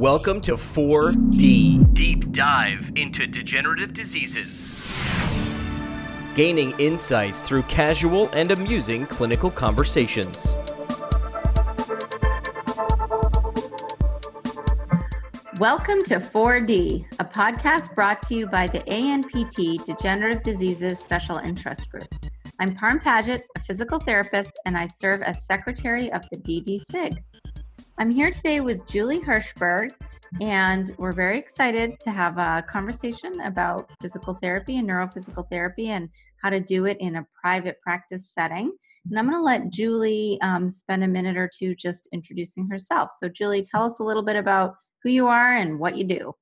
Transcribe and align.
Welcome 0.00 0.40
to 0.42 0.54
4D 0.54 1.92
Deep 1.92 2.32
Dive 2.32 2.90
into 2.96 3.26
Degenerative 3.26 3.92
Diseases. 3.92 4.98
Gaining 6.34 6.70
insights 6.80 7.42
through 7.42 7.64
casual 7.64 8.30
and 8.30 8.50
amusing 8.50 9.04
clinical 9.04 9.50
conversations. 9.50 10.56
Welcome 15.58 16.02
to 16.04 16.16
4D, 16.16 17.04
a 17.18 17.24
podcast 17.26 17.94
brought 17.94 18.22
to 18.22 18.34
you 18.34 18.46
by 18.46 18.68
the 18.68 18.80
ANPT 18.84 19.84
Degenerative 19.84 20.42
Diseases 20.42 20.98
Special 20.98 21.36
Interest 21.36 21.90
Group. 21.90 22.08
I'm 22.58 22.74
Parm 22.74 23.02
Paget, 23.02 23.42
a 23.54 23.60
physical 23.60 23.98
therapist, 23.98 24.58
and 24.64 24.78
I 24.78 24.86
serve 24.86 25.20
as 25.20 25.44
secretary 25.44 26.10
of 26.10 26.22
the 26.30 26.38
DDSIG. 26.38 27.22
I'm 28.00 28.10
here 28.10 28.30
today 28.30 28.60
with 28.60 28.86
Julie 28.86 29.20
Hershberg, 29.20 29.90
and 30.40 30.90
we're 30.96 31.12
very 31.12 31.38
excited 31.38 32.00
to 32.00 32.10
have 32.10 32.38
a 32.38 32.64
conversation 32.66 33.38
about 33.42 33.90
physical 34.00 34.32
therapy 34.32 34.78
and 34.78 34.88
neurophysical 34.88 35.46
therapy 35.50 35.90
and 35.90 36.08
how 36.42 36.48
to 36.48 36.60
do 36.60 36.86
it 36.86 36.96
in 36.98 37.16
a 37.16 37.26
private 37.42 37.78
practice 37.82 38.30
setting. 38.32 38.72
And 39.04 39.18
I'm 39.18 39.28
going 39.28 39.36
to 39.36 39.44
let 39.44 39.70
Julie 39.70 40.38
um, 40.40 40.66
spend 40.70 41.04
a 41.04 41.08
minute 41.08 41.36
or 41.36 41.50
two 41.54 41.74
just 41.74 42.08
introducing 42.10 42.70
herself. 42.70 43.10
So, 43.18 43.28
Julie, 43.28 43.62
tell 43.62 43.84
us 43.84 43.98
a 43.98 44.02
little 44.02 44.22
bit 44.22 44.36
about 44.36 44.76
who 45.02 45.10
you 45.10 45.26
are 45.26 45.54
and 45.54 45.78
what 45.78 45.98
you 45.98 46.04
do. 46.04 46.34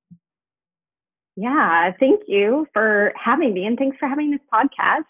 Yeah, 1.34 1.90
thank 1.98 2.20
you 2.29 2.68
for 2.73 3.12
having 3.16 3.52
me, 3.52 3.66
and 3.66 3.77
thanks 3.77 3.96
for 3.98 4.06
having 4.06 4.30
this 4.30 4.40
podcast. 4.54 5.06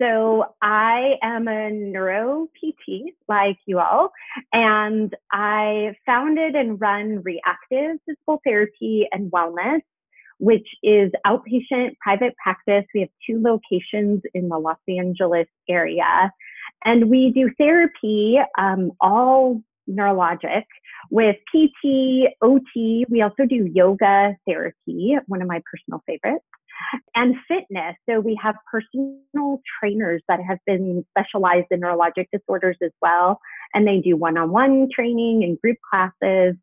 So 0.00 0.44
I 0.60 1.14
am 1.22 1.46
a 1.46 1.70
neuro 1.70 2.48
PT 2.56 3.14
like 3.28 3.58
you 3.66 3.78
all, 3.78 4.10
and 4.52 5.14
I 5.30 5.94
founded 6.04 6.56
and 6.56 6.80
run 6.80 7.22
Reactive 7.22 7.98
Physical 8.06 8.40
Therapy 8.44 9.06
and 9.12 9.30
Wellness, 9.30 9.82
which 10.38 10.66
is 10.82 11.12
outpatient 11.24 11.96
private 12.00 12.34
practice. 12.42 12.84
We 12.92 13.00
have 13.00 13.10
two 13.24 13.40
locations 13.40 14.22
in 14.34 14.48
the 14.48 14.58
Los 14.58 14.78
Angeles 14.88 15.46
area, 15.68 16.32
and 16.84 17.08
we 17.08 17.30
do 17.30 17.50
therapy, 17.56 18.38
um, 18.58 18.90
all 19.00 19.62
neurologic 19.88 20.64
with 21.10 21.36
PT, 21.54 22.34
OT. 22.42 23.04
We 23.08 23.22
also 23.22 23.44
do 23.48 23.70
yoga 23.72 24.34
therapy, 24.46 25.16
one 25.26 25.40
of 25.40 25.46
my 25.46 25.62
personal 25.70 26.02
favorites 26.06 26.44
and 27.14 27.36
fitness. 27.48 27.96
So 28.08 28.20
we 28.20 28.38
have 28.42 28.54
personal 28.70 29.60
trainers 29.80 30.22
that 30.28 30.40
have 30.46 30.58
been 30.66 31.04
specialized 31.10 31.66
in 31.70 31.80
neurologic 31.80 32.26
disorders 32.32 32.76
as 32.82 32.90
well. 33.00 33.40
And 33.72 33.86
they 33.86 34.00
do 34.00 34.16
one 34.16 34.36
on 34.36 34.50
one 34.50 34.88
training 34.94 35.44
and 35.44 35.60
group 35.60 35.78
classes. 35.90 36.56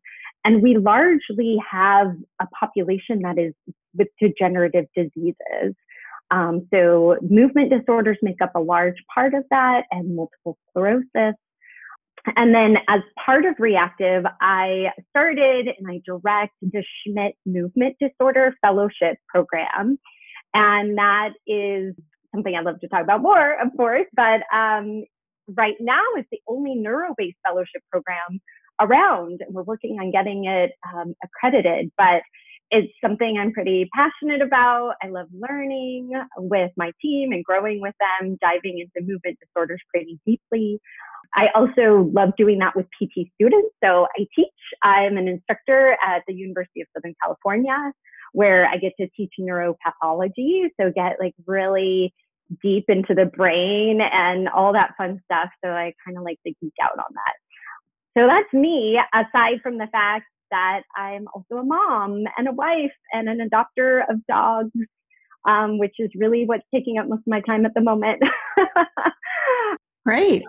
And 0.44 0.62
we 0.62 0.76
largely 0.76 1.58
have 1.70 2.14
a 2.40 2.46
population 2.58 3.20
that 3.22 3.38
is 3.38 3.54
with 3.96 4.08
degenerative 4.20 4.86
diseases. 4.96 5.74
Um, 6.30 6.66
so 6.72 7.18
movement 7.20 7.70
disorders 7.70 8.16
make 8.22 8.40
up 8.40 8.54
a 8.54 8.60
large 8.60 8.96
part 9.14 9.34
of 9.34 9.44
that 9.50 9.84
and 9.90 10.16
multiple 10.16 10.56
sclerosis. 10.70 11.36
And 12.36 12.54
then 12.54 12.76
as 12.88 13.00
part 13.24 13.44
of 13.44 13.54
Reactive, 13.58 14.24
I 14.40 14.90
started 15.10 15.68
and 15.76 15.88
I 15.88 16.00
direct 16.06 16.52
the 16.60 16.84
Schmidt 17.02 17.34
Movement 17.44 17.96
Disorder 18.00 18.54
Fellowship 18.60 19.18
Program. 19.28 19.98
And 20.54 20.98
that 20.98 21.30
is 21.46 21.94
something 22.32 22.54
I'd 22.54 22.64
love 22.64 22.80
to 22.80 22.88
talk 22.88 23.02
about 23.02 23.22
more, 23.22 23.60
of 23.60 23.68
course, 23.76 24.06
but 24.14 24.42
um, 24.54 25.04
right 25.48 25.74
now 25.80 26.02
it's 26.16 26.28
the 26.30 26.40
only 26.46 26.74
neuro-based 26.74 27.38
fellowship 27.46 27.82
program 27.90 28.40
around. 28.80 29.40
And 29.44 29.54
we're 29.54 29.62
working 29.62 29.98
on 30.00 30.10
getting 30.10 30.44
it 30.44 30.72
um, 30.94 31.14
accredited, 31.24 31.90
but 31.98 32.22
it's 32.70 32.92
something 33.04 33.36
I'm 33.38 33.52
pretty 33.52 33.88
passionate 33.94 34.40
about. 34.40 34.94
I 35.02 35.08
love 35.08 35.26
learning 35.38 36.10
with 36.38 36.70
my 36.76 36.92
team 37.02 37.32
and 37.32 37.44
growing 37.44 37.80
with 37.82 37.94
them, 38.00 38.38
diving 38.40 38.78
into 38.78 39.06
movement 39.06 39.38
disorders 39.40 39.80
pretty 39.92 40.18
deeply. 40.26 40.80
I 41.34 41.46
also 41.54 42.10
love 42.12 42.30
doing 42.36 42.58
that 42.58 42.76
with 42.76 42.86
PT 42.86 43.28
students. 43.34 43.74
So 43.82 44.06
I 44.18 44.26
teach. 44.36 44.48
I'm 44.82 45.16
an 45.16 45.28
instructor 45.28 45.96
at 46.04 46.22
the 46.26 46.34
University 46.34 46.82
of 46.82 46.88
Southern 46.94 47.14
California, 47.22 47.92
where 48.32 48.66
I 48.66 48.76
get 48.76 48.92
to 49.00 49.08
teach 49.16 49.32
neuropathology. 49.40 50.68
So 50.80 50.92
get 50.94 51.16
like 51.20 51.34
really 51.46 52.14
deep 52.62 52.84
into 52.88 53.14
the 53.14 53.24
brain 53.24 54.00
and 54.00 54.48
all 54.48 54.72
that 54.72 54.94
fun 54.98 55.20
stuff. 55.24 55.48
So 55.64 55.70
I 55.70 55.94
kind 56.04 56.18
of 56.18 56.24
like 56.24 56.38
to 56.46 56.52
geek 56.60 56.74
out 56.82 56.98
on 56.98 57.14
that. 57.14 57.34
So 58.18 58.26
that's 58.26 58.52
me, 58.52 59.00
aside 59.14 59.60
from 59.62 59.78
the 59.78 59.88
fact 59.90 60.26
that 60.50 60.82
I'm 60.94 61.26
also 61.34 61.62
a 61.62 61.64
mom 61.64 62.24
and 62.36 62.46
a 62.46 62.52
wife 62.52 62.92
and 63.12 63.28
an 63.28 63.38
adopter 63.38 64.02
of 64.08 64.24
dogs, 64.26 64.70
um, 65.48 65.78
which 65.78 65.94
is 65.98 66.10
really 66.14 66.44
what's 66.44 66.66
taking 66.74 66.98
up 66.98 67.08
most 67.08 67.20
of 67.20 67.26
my 67.26 67.40
time 67.40 67.64
at 67.64 67.72
the 67.74 67.80
moment. 67.80 68.22
Great. 70.04 70.44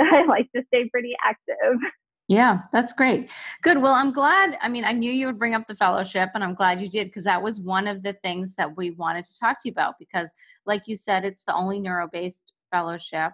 I, 0.00 0.16
I 0.22 0.24
like 0.26 0.50
to 0.54 0.62
stay 0.68 0.88
pretty 0.88 1.14
active. 1.24 1.78
Yeah, 2.28 2.60
that's 2.72 2.92
great. 2.92 3.30
Good. 3.62 3.80
Well, 3.80 3.94
I'm 3.94 4.12
glad. 4.12 4.58
I 4.60 4.68
mean, 4.68 4.84
I 4.84 4.92
knew 4.92 5.10
you 5.10 5.26
would 5.26 5.38
bring 5.38 5.54
up 5.54 5.66
the 5.66 5.74
fellowship, 5.74 6.28
and 6.34 6.44
I'm 6.44 6.54
glad 6.54 6.78
you 6.78 6.88
did 6.88 7.06
because 7.06 7.24
that 7.24 7.40
was 7.40 7.58
one 7.58 7.86
of 7.86 8.02
the 8.02 8.12
things 8.22 8.54
that 8.56 8.76
we 8.76 8.90
wanted 8.90 9.24
to 9.24 9.38
talk 9.38 9.62
to 9.62 9.68
you 9.68 9.72
about. 9.72 9.94
Because, 9.98 10.34
like 10.66 10.82
you 10.86 10.94
said, 10.94 11.24
it's 11.24 11.44
the 11.44 11.54
only 11.54 11.80
neuro 11.80 12.06
based 12.06 12.52
fellowship. 12.70 13.32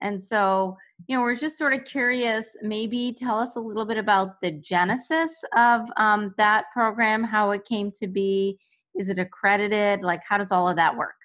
And 0.00 0.20
so, 0.22 0.76
you 1.08 1.16
know, 1.16 1.22
we're 1.22 1.34
just 1.34 1.58
sort 1.58 1.72
of 1.72 1.84
curious. 1.84 2.56
Maybe 2.62 3.12
tell 3.12 3.36
us 3.36 3.56
a 3.56 3.60
little 3.60 3.84
bit 3.84 3.98
about 3.98 4.40
the 4.40 4.52
genesis 4.52 5.32
of 5.56 5.90
um, 5.96 6.32
that 6.36 6.66
program, 6.72 7.24
how 7.24 7.50
it 7.50 7.64
came 7.64 7.90
to 7.92 8.06
be. 8.06 8.60
Is 8.94 9.08
it 9.08 9.18
accredited? 9.18 10.02
Like, 10.02 10.22
how 10.26 10.38
does 10.38 10.52
all 10.52 10.68
of 10.68 10.76
that 10.76 10.96
work? 10.96 11.16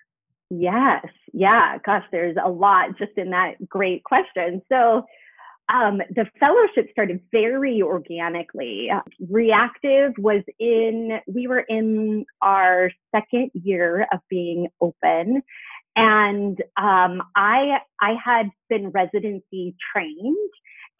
Yes. 0.54 1.06
Yeah. 1.32 1.78
Gosh, 1.86 2.04
there's 2.12 2.36
a 2.44 2.50
lot 2.50 2.98
just 2.98 3.14
in 3.16 3.30
that 3.30 3.54
great 3.70 4.04
question. 4.04 4.62
So, 4.70 5.06
um, 5.74 6.02
the 6.10 6.26
fellowship 6.38 6.92
started 6.92 7.22
very 7.32 7.82
organically. 7.82 8.90
Reactive 9.30 10.12
was 10.18 10.44
in, 10.60 11.20
we 11.28 11.48
were 11.48 11.62
in 11.62 12.26
our 12.42 12.92
second 13.16 13.52
year 13.54 14.06
of 14.12 14.20
being 14.30 14.68
open. 14.82 15.42
And 15.96 16.58
um, 16.76 17.22
I, 17.38 17.78
I 18.02 18.16
had 18.22 18.50
been 18.70 18.90
residency 18.90 19.74
trained 19.94 20.36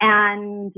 and 0.00 0.72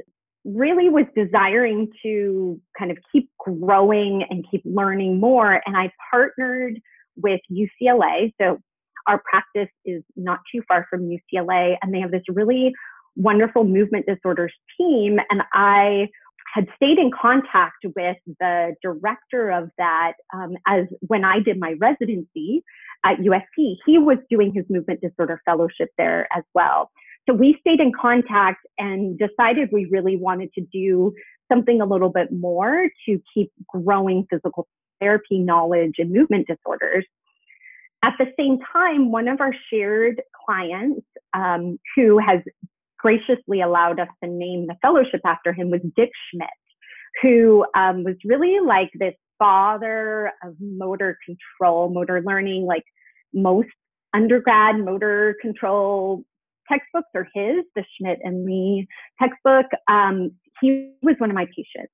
really 0.44 0.88
was 0.88 1.06
desiring 1.14 1.88
to 2.02 2.60
kind 2.76 2.90
of 2.90 2.98
keep 3.12 3.30
growing 3.38 4.24
and 4.28 4.44
keep 4.50 4.62
learning 4.64 5.20
more. 5.20 5.62
And 5.66 5.76
I 5.76 5.92
partnered 6.10 6.80
with 7.16 7.40
UCLA. 7.50 8.32
So 8.40 8.58
our 9.06 9.22
practice 9.30 9.72
is 9.84 10.02
not 10.16 10.40
too 10.52 10.62
far 10.66 10.86
from 10.88 11.08
UCLA, 11.08 11.76
and 11.82 11.92
they 11.92 12.00
have 12.00 12.10
this 12.10 12.22
really 12.28 12.72
wonderful 13.16 13.64
movement 13.64 14.06
disorders 14.06 14.52
team. 14.78 15.18
And 15.30 15.42
I 15.52 16.08
had 16.54 16.66
stayed 16.76 16.98
in 16.98 17.10
contact 17.10 17.84
with 17.96 18.16
the 18.38 18.74
director 18.82 19.50
of 19.50 19.70
that 19.78 20.12
um, 20.32 20.54
as 20.66 20.84
when 21.00 21.24
I 21.24 21.40
did 21.40 21.58
my 21.58 21.74
residency 21.80 22.62
at 23.04 23.18
USC. 23.18 23.76
He 23.84 23.98
was 23.98 24.18
doing 24.30 24.52
his 24.54 24.64
movement 24.68 25.00
disorder 25.00 25.40
fellowship 25.44 25.90
there 25.98 26.26
as 26.34 26.42
well. 26.54 26.90
So 27.28 27.34
we 27.34 27.56
stayed 27.60 27.80
in 27.80 27.92
contact 27.98 28.66
and 28.78 29.18
decided 29.18 29.70
we 29.72 29.86
really 29.90 30.16
wanted 30.16 30.52
to 30.54 30.62
do 30.72 31.12
something 31.50 31.80
a 31.80 31.86
little 31.86 32.10
bit 32.10 32.32
more 32.32 32.88
to 33.06 33.20
keep 33.32 33.50
growing 33.68 34.26
physical 34.30 34.66
therapy 35.04 35.38
knowledge 35.38 35.94
and 35.98 36.10
movement 36.10 36.46
disorders. 36.46 37.04
At 38.02 38.14
the 38.18 38.26
same 38.38 38.58
time, 38.72 39.10
one 39.10 39.28
of 39.28 39.40
our 39.40 39.54
shared 39.70 40.22
clients 40.46 41.06
um, 41.32 41.78
who 41.96 42.18
has 42.18 42.40
graciously 42.98 43.60
allowed 43.60 44.00
us 44.00 44.08
to 44.22 44.30
name 44.30 44.66
the 44.66 44.76
fellowship 44.82 45.20
after 45.24 45.52
him 45.52 45.70
was 45.70 45.80
Dick 45.96 46.10
Schmidt, 46.30 46.48
who 47.22 47.66
um, 47.76 48.04
was 48.04 48.16
really 48.24 48.60
like 48.60 48.90
this 48.94 49.14
father 49.38 50.32
of 50.42 50.54
motor 50.60 51.18
control, 51.24 51.90
motor 51.90 52.22
learning, 52.22 52.64
like 52.64 52.84
most 53.32 53.68
undergrad 54.14 54.78
motor 54.78 55.36
control 55.40 56.22
textbooks 56.70 57.08
are 57.14 57.28
his, 57.34 57.64
the 57.74 57.84
Schmidt 57.96 58.20
and 58.22 58.46
Lee 58.46 58.86
textbook. 59.20 59.66
Um, 59.88 60.32
he 60.60 60.92
was 61.02 61.16
one 61.18 61.30
of 61.30 61.34
my 61.34 61.46
patients 61.46 61.92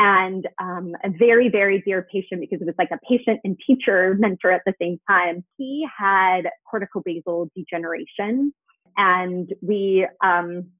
and 0.00 0.48
um, 0.58 0.94
a 1.04 1.10
very, 1.10 1.50
very 1.50 1.82
dear 1.82 2.06
patient 2.10 2.40
because 2.40 2.62
it 2.62 2.64
was 2.64 2.74
like 2.78 2.90
a 2.90 2.98
patient 3.06 3.38
and 3.44 3.54
teacher 3.66 4.16
mentor 4.18 4.50
at 4.50 4.62
the 4.64 4.72
same 4.80 4.98
time. 5.06 5.44
He 5.58 5.86
had 5.96 6.44
corticobasal 6.72 7.50
degeneration, 7.54 8.54
and 8.96 9.52
we 9.60 10.08
um, 10.24 10.70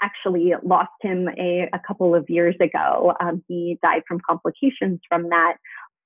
actually 0.00 0.54
lost 0.62 0.92
him 1.00 1.28
a, 1.36 1.68
a, 1.72 1.80
couple 1.84 2.14
of 2.14 2.30
years 2.30 2.54
ago. 2.60 3.12
Um, 3.18 3.42
he 3.48 3.80
died 3.82 4.02
from 4.06 4.20
complications 4.24 5.00
from 5.08 5.28
that. 5.30 5.56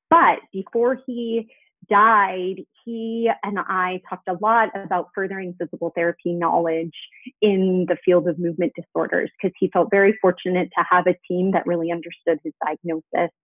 But 0.08 0.38
before 0.50 0.98
he 1.06 1.48
died, 1.88 2.56
he 2.84 3.30
and 3.42 3.58
I 3.58 4.00
talked 4.08 4.28
a 4.28 4.36
lot 4.40 4.70
about 4.74 5.08
furthering 5.14 5.54
physical 5.58 5.92
therapy 5.94 6.32
knowledge 6.32 6.94
in 7.40 7.86
the 7.88 7.96
field 8.04 8.28
of 8.28 8.38
movement 8.38 8.72
disorders 8.74 9.30
because 9.36 9.54
he 9.58 9.70
felt 9.72 9.88
very 9.90 10.16
fortunate 10.20 10.68
to 10.76 10.84
have 10.88 11.06
a 11.06 11.16
team 11.28 11.52
that 11.52 11.66
really 11.66 11.90
understood 11.90 12.38
his 12.44 12.52
diagnosis. 12.64 13.34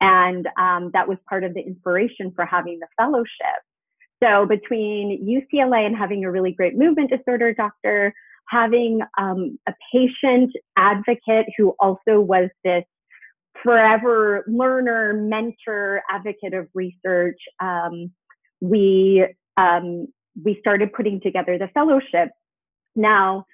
And 0.00 0.48
um, 0.58 0.90
that 0.92 1.08
was 1.08 1.18
part 1.28 1.44
of 1.44 1.54
the 1.54 1.60
inspiration 1.60 2.32
for 2.34 2.46
having 2.46 2.78
the 2.78 2.86
fellowship. 2.96 3.62
So 4.22 4.46
between 4.46 5.24
UCLA 5.24 5.86
and 5.86 5.96
having 5.96 6.24
a 6.24 6.30
really 6.30 6.52
great 6.52 6.76
movement 6.76 7.10
disorder 7.10 7.52
doctor, 7.52 8.12
having 8.48 9.00
um, 9.18 9.58
a 9.68 9.74
patient 9.92 10.52
advocate 10.76 11.46
who 11.56 11.74
also 11.78 12.20
was 12.20 12.48
this 12.64 12.84
forever 13.62 14.44
learner, 14.46 15.14
mentor, 15.14 16.02
advocate 16.10 16.54
of 16.54 16.68
research, 16.74 17.40
um, 17.60 18.10
we 18.60 19.26
um, 19.56 20.08
we 20.44 20.56
started 20.60 20.92
putting 20.92 21.20
together 21.20 21.58
the 21.58 21.68
fellowship. 21.74 22.30
Now, 22.94 23.44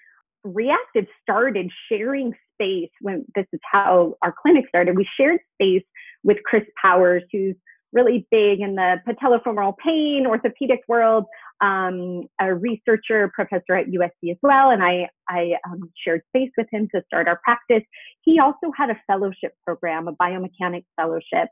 Reactive 0.42 1.06
started 1.22 1.70
sharing 1.88 2.34
space 2.52 2.90
when 3.00 3.24
this 3.34 3.46
is 3.52 3.60
how 3.70 4.16
our 4.22 4.34
clinic 4.42 4.66
started. 4.68 4.96
We 4.96 5.08
shared 5.18 5.40
space 5.54 5.84
with 6.22 6.38
Chris 6.44 6.64
Powers, 6.80 7.22
who's 7.32 7.56
really 7.94 8.26
big 8.30 8.60
in 8.60 8.74
the 8.74 8.96
patellofemoral 9.08 9.74
pain 9.78 10.26
orthopedic 10.26 10.80
world, 10.88 11.24
um, 11.60 12.24
a 12.40 12.52
researcher, 12.52 13.30
professor 13.32 13.74
at 13.74 13.86
USC 13.86 14.32
as 14.32 14.36
well. 14.42 14.70
And 14.70 14.82
I, 14.82 15.08
I 15.28 15.52
um, 15.66 15.90
shared 15.96 16.22
space 16.28 16.50
with 16.58 16.66
him 16.70 16.88
to 16.94 17.02
start 17.06 17.28
our 17.28 17.40
practice. 17.44 17.82
He 18.22 18.38
also 18.40 18.72
had 18.76 18.90
a 18.90 19.00
fellowship 19.06 19.54
program, 19.64 20.08
a 20.08 20.12
biomechanics 20.12 20.84
fellowship. 20.96 21.48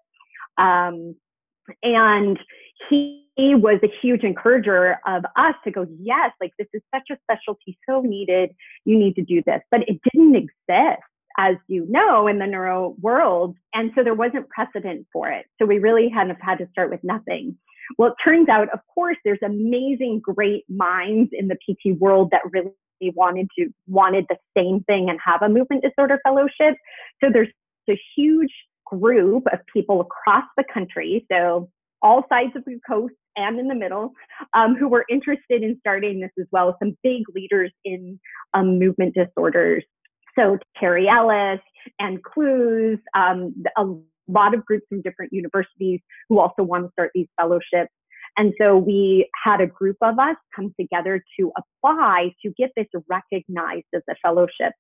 Um, 0.59 1.15
and 1.83 2.39
he 2.91 3.23
was 3.39 3.79
a 3.85 3.89
huge 4.03 4.25
encourager 4.25 4.99
of 5.07 5.25
us 5.37 5.55
to 5.65 5.71
go, 5.71 5.87
yes, 5.99 6.33
like 6.41 6.53
this 6.59 6.69
is 6.75 6.83
such 6.95 7.05
a 7.11 7.17
specialty, 7.23 7.79
so 7.89 8.03
needed. 8.03 8.51
You 8.85 8.99
need 8.99 9.15
to 9.15 9.23
do 9.23 9.43
this. 9.47 9.61
But 9.71 9.89
it 9.89 10.01
didn't 10.13 10.37
exist 10.37 11.03
as 11.39 11.57
you 11.69 11.87
know, 11.89 12.27
in 12.27 12.39
the 12.39 12.47
neuro 12.47 12.95
world. 13.01 13.57
And 13.75 13.91
so 13.95 14.05
there 14.05 14.15
wasn't 14.15 14.49
precedent 14.49 15.07
for 15.13 15.31
it. 15.31 15.47
So 15.59 15.67
we 15.67 15.79
really 15.79 16.09
had 16.09 16.29
had 16.41 16.59
to 16.59 16.69
start 16.73 16.91
with 16.91 17.01
nothing. 17.03 17.57
Well, 17.99 18.11
it 18.11 18.17
turns 18.25 18.49
out, 18.49 18.69
of 18.73 18.81
course, 18.95 19.17
there's 19.25 19.43
amazing, 19.45 20.21
great 20.23 20.65
minds 20.69 21.31
in 21.33 21.49
the 21.49 21.57
PT 21.57 21.99
world 21.99 22.31
that 22.31 22.43
really 22.51 22.73
wanted 23.17 23.49
to 23.59 23.69
wanted 23.89 24.25
the 24.29 24.37
same 24.57 24.85
thing 24.85 25.11
and 25.11 25.19
have 25.25 25.43
a 25.43 25.49
movement 25.49 25.83
disorder 25.83 26.21
fellowship. 26.25 26.77
So 27.23 27.31
there's 27.33 27.49
a 27.91 27.99
huge 28.17 28.53
group 28.87 29.45
of 29.53 29.59
people 29.73 30.01
across 30.01 30.45
the 30.57 30.65
country. 30.73 31.27
So 31.31 31.69
all 32.03 32.25
sides 32.29 32.53
of 32.57 32.65
the 32.65 32.79
coast 32.89 33.15
and 33.37 33.59
in 33.59 33.69
the 33.69 33.75
middle 33.75 34.13
um, 34.55 34.77
who 34.77 34.89
were 34.89 35.05
interested 35.09 35.63
in 35.63 35.77
starting 35.81 36.21
this 36.21 36.31
as 36.39 36.47
well. 36.53 36.77
Some 36.79 36.97
big 37.03 37.23
leaders 37.35 37.73
in 37.85 38.21
um, 38.55 38.79
movement 38.79 39.15
disorders 39.15 39.85
so 40.39 40.59
Terry 40.79 41.09
Ellis 41.09 41.61
and 41.99 42.23
Clues, 42.23 42.99
um, 43.15 43.55
a 43.77 43.85
lot 44.29 44.55
of 44.55 44.65
groups 44.65 44.87
from 44.89 45.03
different 45.03 45.33
universities 45.33 46.01
who 46.29 46.39
also 46.39 46.63
want 46.63 46.85
to 46.85 46.93
start 46.93 47.11
these 47.15 47.29
fellowships. 47.41 47.93
And 48.37 48.55
so 48.59 48.77
we 48.77 49.29
had 49.45 49.61
a 49.61 49.67
group 49.67 49.97
of 50.01 50.19
us 50.19 50.37
come 50.57 50.75
together 50.81 51.23
to 51.39 51.53
apply 51.57 52.35
to 52.43 52.53
get 52.57 52.71
this 52.77 52.87
recognized 53.09 53.87
as 53.95 54.03
a 54.09 54.15
fellowship. 54.23 54.73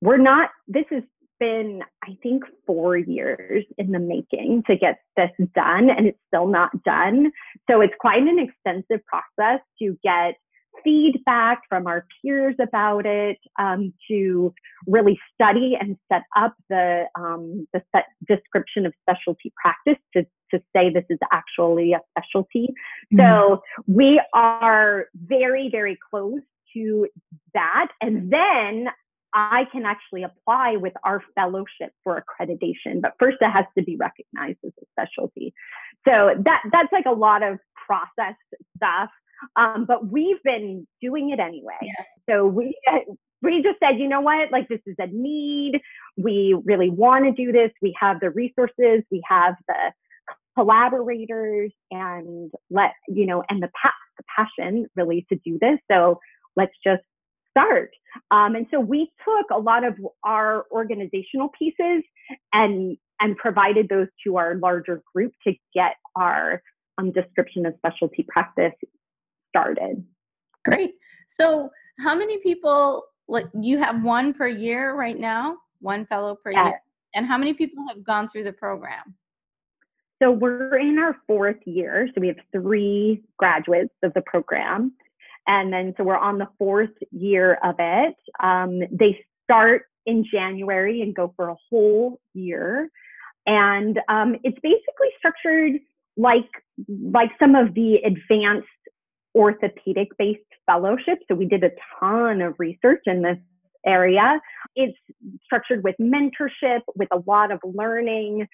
We're 0.00 0.18
not, 0.18 0.50
this 0.68 0.84
has 0.90 1.02
been, 1.40 1.82
I 2.04 2.16
think, 2.22 2.44
four 2.66 2.96
years 2.96 3.64
in 3.78 3.90
the 3.90 3.98
making 3.98 4.62
to 4.68 4.76
get 4.76 5.00
this 5.16 5.30
done, 5.54 5.90
and 5.90 6.06
it's 6.06 6.18
still 6.28 6.46
not 6.46 6.70
done. 6.84 7.32
So 7.68 7.80
it's 7.80 7.94
quite 7.98 8.22
an 8.22 8.38
extensive 8.38 9.04
process 9.06 9.60
to 9.80 9.98
get 10.02 10.36
feedback 10.82 11.62
from 11.68 11.86
our 11.86 12.06
peers 12.22 12.54
about 12.60 13.06
it, 13.06 13.38
um, 13.58 13.92
to 14.08 14.52
really 14.86 15.18
study 15.34 15.76
and 15.80 15.96
set 16.10 16.22
up 16.36 16.54
the, 16.68 17.04
um, 17.18 17.66
the 17.72 17.82
set 17.94 18.06
description 18.26 18.86
of 18.86 18.92
specialty 19.02 19.52
practice 19.60 20.02
to, 20.14 20.24
to 20.52 20.62
say 20.74 20.90
this 20.90 21.04
is 21.10 21.18
actually 21.32 21.92
a 21.92 22.00
specialty. 22.16 22.68
Mm-hmm. 23.12 23.18
So 23.18 23.62
we 23.86 24.20
are 24.32 25.06
very, 25.14 25.68
very 25.70 25.98
close 26.10 26.42
to 26.74 27.08
that. 27.54 27.88
And 28.00 28.32
then 28.32 28.88
I 29.34 29.64
can 29.70 29.84
actually 29.84 30.22
apply 30.22 30.76
with 30.76 30.94
our 31.04 31.22
fellowship 31.34 31.92
for 32.02 32.22
accreditation, 32.22 33.02
but 33.02 33.12
first 33.18 33.36
it 33.40 33.50
has 33.50 33.66
to 33.76 33.84
be 33.84 33.96
recognized 33.96 34.58
as 34.64 34.72
a 34.80 34.86
specialty. 34.92 35.52
So 36.06 36.30
that 36.44 36.62
that's 36.72 36.92
like 36.92 37.04
a 37.06 37.12
lot 37.12 37.42
of 37.42 37.58
process 37.86 38.34
stuff 38.76 39.10
um, 39.56 39.84
but 39.86 40.08
we've 40.08 40.42
been 40.42 40.86
doing 41.00 41.30
it 41.30 41.40
anyway. 41.40 41.78
Yeah. 41.82 42.04
So 42.28 42.46
we 42.46 42.76
we 43.42 43.62
just 43.62 43.78
said, 43.80 43.98
you 43.98 44.08
know 44.08 44.20
what, 44.20 44.50
like 44.50 44.68
this 44.68 44.80
is 44.86 44.96
a 44.98 45.06
need. 45.06 45.80
We 46.16 46.56
really 46.64 46.90
want 46.90 47.24
to 47.24 47.32
do 47.32 47.52
this. 47.52 47.70
We 47.82 47.94
have 48.00 48.20
the 48.20 48.30
resources. 48.30 49.02
We 49.10 49.22
have 49.28 49.54
the 49.68 49.92
collaborators, 50.56 51.70
and 51.90 52.50
let 52.70 52.92
you 53.08 53.26
know, 53.26 53.44
and 53.48 53.62
the 53.62 53.70
pa- 53.80 53.92
the 54.16 54.24
passion 54.36 54.86
really 54.96 55.26
to 55.30 55.38
do 55.44 55.58
this. 55.60 55.78
So 55.90 56.18
let's 56.56 56.72
just 56.82 57.02
start. 57.50 57.90
Um, 58.30 58.54
and 58.54 58.66
so 58.70 58.80
we 58.80 59.10
took 59.24 59.46
a 59.50 59.58
lot 59.58 59.84
of 59.84 59.94
our 60.24 60.64
organizational 60.70 61.50
pieces 61.58 62.02
and 62.52 62.96
and 63.20 63.36
provided 63.36 63.88
those 63.88 64.08
to 64.24 64.36
our 64.36 64.56
larger 64.56 65.02
group 65.14 65.32
to 65.46 65.54
get 65.74 65.96
our 66.14 66.62
um, 66.98 67.12
description 67.12 67.64
of 67.66 67.74
specialty 67.78 68.24
practice 68.28 68.72
started. 69.56 70.04
Great. 70.64 70.94
So, 71.28 71.70
how 72.00 72.14
many 72.14 72.38
people, 72.38 73.04
like, 73.28 73.46
you 73.54 73.78
have 73.78 74.02
one 74.02 74.34
per 74.34 74.48
year 74.48 74.94
right 74.94 75.18
now, 75.18 75.56
one 75.80 76.06
fellow 76.06 76.36
per 76.36 76.52
yes. 76.52 76.66
year? 76.66 76.80
And 77.14 77.26
how 77.26 77.38
many 77.38 77.54
people 77.54 77.86
have 77.88 78.04
gone 78.04 78.28
through 78.28 78.44
the 78.44 78.52
program? 78.52 79.14
So, 80.22 80.30
we're 80.30 80.78
in 80.78 80.98
our 80.98 81.16
fourth 81.26 81.56
year. 81.64 82.08
So, 82.14 82.20
we 82.20 82.28
have 82.28 82.36
three 82.52 83.22
graduates 83.38 83.94
of 84.02 84.12
the 84.14 84.22
program. 84.22 84.92
And 85.48 85.72
then, 85.72 85.94
so 85.96 86.02
we're 86.02 86.16
on 86.16 86.38
the 86.38 86.48
fourth 86.58 86.90
year 87.12 87.58
of 87.62 87.76
it. 87.78 88.16
Um, 88.42 88.80
they 88.90 89.24
start 89.44 89.82
in 90.04 90.24
January 90.28 91.02
and 91.02 91.14
go 91.14 91.32
for 91.36 91.48
a 91.48 91.56
whole 91.70 92.20
year. 92.34 92.90
And 93.46 94.00
um, 94.08 94.34
it's 94.42 94.58
basically 94.60 95.08
structured 95.18 95.80
like 96.16 96.48
like 96.88 97.30
some 97.38 97.54
of 97.54 97.74
the 97.74 97.96
advanced 98.04 98.68
orthopedic 99.36 100.08
based 100.18 100.40
fellowship. 100.66 101.18
So 101.28 101.34
we 101.34 101.46
did 101.46 101.62
a 101.62 101.70
ton 102.00 102.40
of 102.40 102.54
research 102.58 103.02
in 103.06 103.22
this 103.22 103.38
area. 103.86 104.40
It's 104.74 104.98
structured 105.44 105.84
with 105.84 105.94
mentorship, 106.00 106.80
with 106.96 107.08
a 107.12 107.20
lot 107.26 107.52
of 107.52 107.60
learning. 107.62 108.48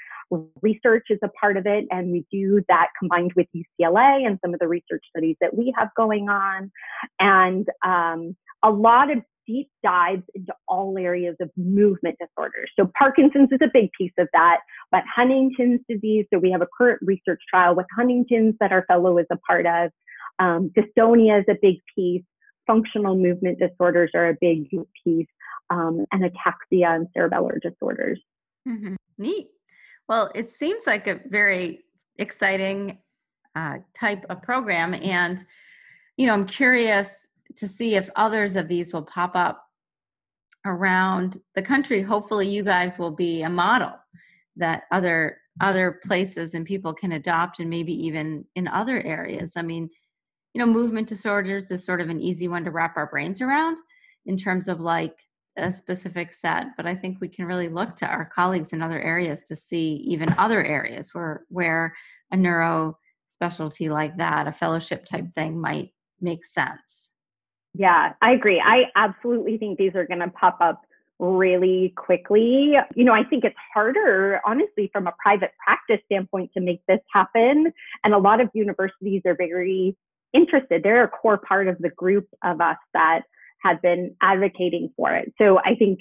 Research 0.61 1.07
is 1.09 1.19
a 1.25 1.29
part 1.29 1.57
of 1.57 1.67
it, 1.67 1.87
and 1.91 2.13
we 2.13 2.27
do 2.31 2.63
that 2.69 2.89
combined 2.99 3.33
with 3.35 3.47
UCLA 3.57 4.27
and 4.27 4.39
some 4.45 4.53
of 4.53 4.61
the 4.61 4.69
research 4.69 5.05
studies 5.09 5.37
that 5.41 5.57
we 5.57 5.73
have 5.79 5.89
going 5.97 6.29
on, 6.29 6.71
and 7.19 7.67
um, 7.85 8.37
a 8.63 8.71
lot 8.71 9.11
of 9.11 9.19
deep 9.47 9.69
dives 9.83 10.23
into 10.35 10.53
all 10.69 10.97
areas 10.99 11.35
of 11.41 11.51
movement 11.57 12.17
disorders. 12.21 12.71
So 12.79 12.91
Parkinson's 12.97 13.49
is 13.51 13.59
a 13.63 13.71
big 13.73 13.91
piece 13.99 14.13
of 14.19 14.29
that, 14.33 14.59
but 14.91 15.03
Huntington's 15.13 15.81
disease. 15.89 16.27
So 16.33 16.39
we 16.39 16.51
have 16.53 16.63
a 16.63 16.69
current 16.79 17.01
research 17.03 17.41
trial 17.51 17.75
with 17.75 17.87
Huntington's 17.97 18.55
that 18.61 18.71
our 18.71 18.85
fellow 18.87 19.19
is 19.19 19.27
a 19.33 19.37
part 19.39 19.67
of. 19.67 19.91
Um, 20.39 20.71
dystonia 20.77 21.41
is 21.41 21.47
a 21.49 21.57
big 21.61 21.77
piece. 21.95 22.25
Functional 22.67 23.17
movement 23.17 23.59
disorders 23.59 24.11
are 24.15 24.29
a 24.29 24.37
big 24.41 24.69
piece, 25.05 25.27
um, 25.71 26.07
and 26.13 26.23
ataxia 26.25 26.95
and 26.95 27.09
cerebellar 27.17 27.61
disorders. 27.61 28.21
Mm-hmm. 28.69 28.95
Neat. 29.19 29.49
Well, 30.09 30.31
it 30.35 30.49
seems 30.49 30.87
like 30.87 31.07
a 31.07 31.21
very 31.27 31.81
exciting 32.19 32.99
uh, 33.57 33.79
type 33.95 34.25
of 34.31 34.43
program, 34.43 34.95
and 34.95 35.45
you 36.17 36.27
know, 36.27 36.35
I'm 36.35 36.47
curious 36.47 37.29
to 37.57 37.69
see 37.69 37.97
if 37.97 38.09
others 38.17 38.57
of 38.57 38.69
these 38.69 38.93
will 38.93 39.03
pop 39.03 39.33
up 39.35 39.65
around 40.65 41.39
the 41.55 41.63
country. 41.63 42.03
Hopefully, 42.03 42.49
you 42.49 42.63
guys 42.63 42.99
will 42.99 43.11
be 43.11 43.43
a 43.43 43.51
model 43.51 43.93
that 44.57 44.85
other 44.93 45.39
other 45.61 46.01
places 46.03 46.55
and 46.55 46.65
people 46.65 46.95
can 46.95 47.13
adopt, 47.13 47.61
and 47.61 47.69
maybe 47.69 47.93
even 48.07 48.45
in 48.55 48.69
other 48.69 49.03
areas. 49.03 49.55
I 49.57 49.63
mean, 49.63 49.91
you 50.55 50.59
know, 50.59 50.67
movement 50.67 51.09
disorders 51.09 51.71
is 51.71 51.85
sort 51.85 52.01
of 52.01 52.11
an 52.11 52.21
easy 52.21 52.49
one 52.49 52.65
to 52.65 52.71
wrap 52.71 52.97
our 52.97 53.07
brains 53.07 53.41
around 53.41 53.79
in 54.27 54.37
terms 54.37 54.69
of 54.69 54.81
like 54.81 55.19
a 55.57 55.71
specific 55.71 56.33
set, 56.33 56.69
but 56.77 56.87
I 56.87 56.95
think 56.95 57.21
we 57.21 57.29
can 57.29 57.45
really 57.45 57.69
look 57.69 57.97
to 57.97 58.07
our 58.07 58.25
colleagues 58.25 58.73
in 58.73 58.83
other 58.83 59.01
areas 59.01 59.43
to 59.45 59.57
see 59.57 59.97
even 60.07 60.35
other 60.39 60.65
areas 60.65 61.13
where 61.13 61.45
where 61.49 61.95
a 62.31 62.37
neuro 62.37 62.99
specialty 63.27 63.89
like 63.89 64.17
that, 64.17 64.47
a 64.47 64.53
fellowship 64.53 65.05
type 65.05 65.35
thing 65.35 65.61
might 65.61 65.91
make 66.21 66.45
sense. 66.45 67.13
Yeah, 67.75 68.13
I 68.21 68.33
agree. 68.33 68.63
I 68.65 68.85
absolutely 68.97 69.59
think 69.59 69.79
these 69.79 69.95
are 69.95 70.07
going 70.07 70.21
to 70.21 70.29
pop 70.29 70.59
up 70.61 70.83
really 71.19 71.95
quickly. 71.97 72.75
You 72.95 73.05
know, 73.05 73.15
I 73.15 73.25
think 73.25 73.45
it's 73.45 73.57
harder, 73.73 74.41
honestly, 74.45 74.91
from 74.93 75.07
a 75.07 75.15
private 75.23 75.53
practice 75.65 76.01
standpoint 76.07 76.51
to 76.55 76.61
make 76.61 76.83
this 76.87 77.01
happen. 77.13 77.73
And 78.05 78.15
a 78.15 78.19
lot 78.19 78.41
of 78.41 78.51
universities 78.53 79.23
are 79.25 79.35
very 79.35 79.97
interested. 80.33 80.83
They're 80.83 81.05
a 81.05 81.09
core 81.09 81.39
part 81.39 81.69
of 81.69 81.79
the 81.79 81.91
group 81.91 82.29
of 82.43 82.61
us 82.61 82.77
that 82.95 83.23
have 83.63 83.81
been 83.81 84.17
advocating 84.21 84.93
for 84.97 85.15
it. 85.15 85.33
So 85.39 85.59
I 85.59 85.75
think 85.77 86.01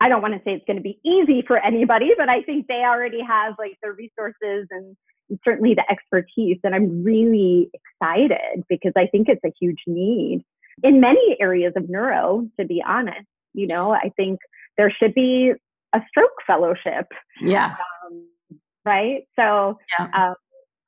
I 0.00 0.08
don't 0.08 0.22
want 0.22 0.34
to 0.34 0.40
say 0.40 0.52
it's 0.52 0.64
going 0.66 0.76
to 0.76 0.82
be 0.82 0.98
easy 1.04 1.42
for 1.46 1.56
anybody, 1.56 2.10
but 2.16 2.28
I 2.28 2.42
think 2.42 2.66
they 2.66 2.82
already 2.84 3.22
have 3.22 3.54
like 3.58 3.78
the 3.82 3.92
resources 3.92 4.66
and 4.70 4.96
certainly 5.44 5.74
the 5.74 5.84
expertise. 5.90 6.58
And 6.62 6.74
I'm 6.74 7.02
really 7.02 7.70
excited 7.72 8.64
because 8.68 8.92
I 8.96 9.06
think 9.06 9.28
it's 9.28 9.44
a 9.44 9.52
huge 9.58 9.78
need 9.86 10.44
in 10.82 11.00
many 11.00 11.36
areas 11.40 11.72
of 11.76 11.88
neuro, 11.88 12.46
to 12.58 12.66
be 12.66 12.82
honest. 12.86 13.26
You 13.54 13.66
know, 13.68 13.92
I 13.92 14.10
think 14.16 14.40
there 14.76 14.90
should 14.90 15.14
be 15.14 15.52
a 15.94 16.00
stroke 16.08 16.42
fellowship. 16.46 17.06
Yeah. 17.40 17.76
Um, 18.06 18.26
right. 18.84 19.22
So 19.36 19.78
yeah. 19.98 20.08
Um, 20.12 20.34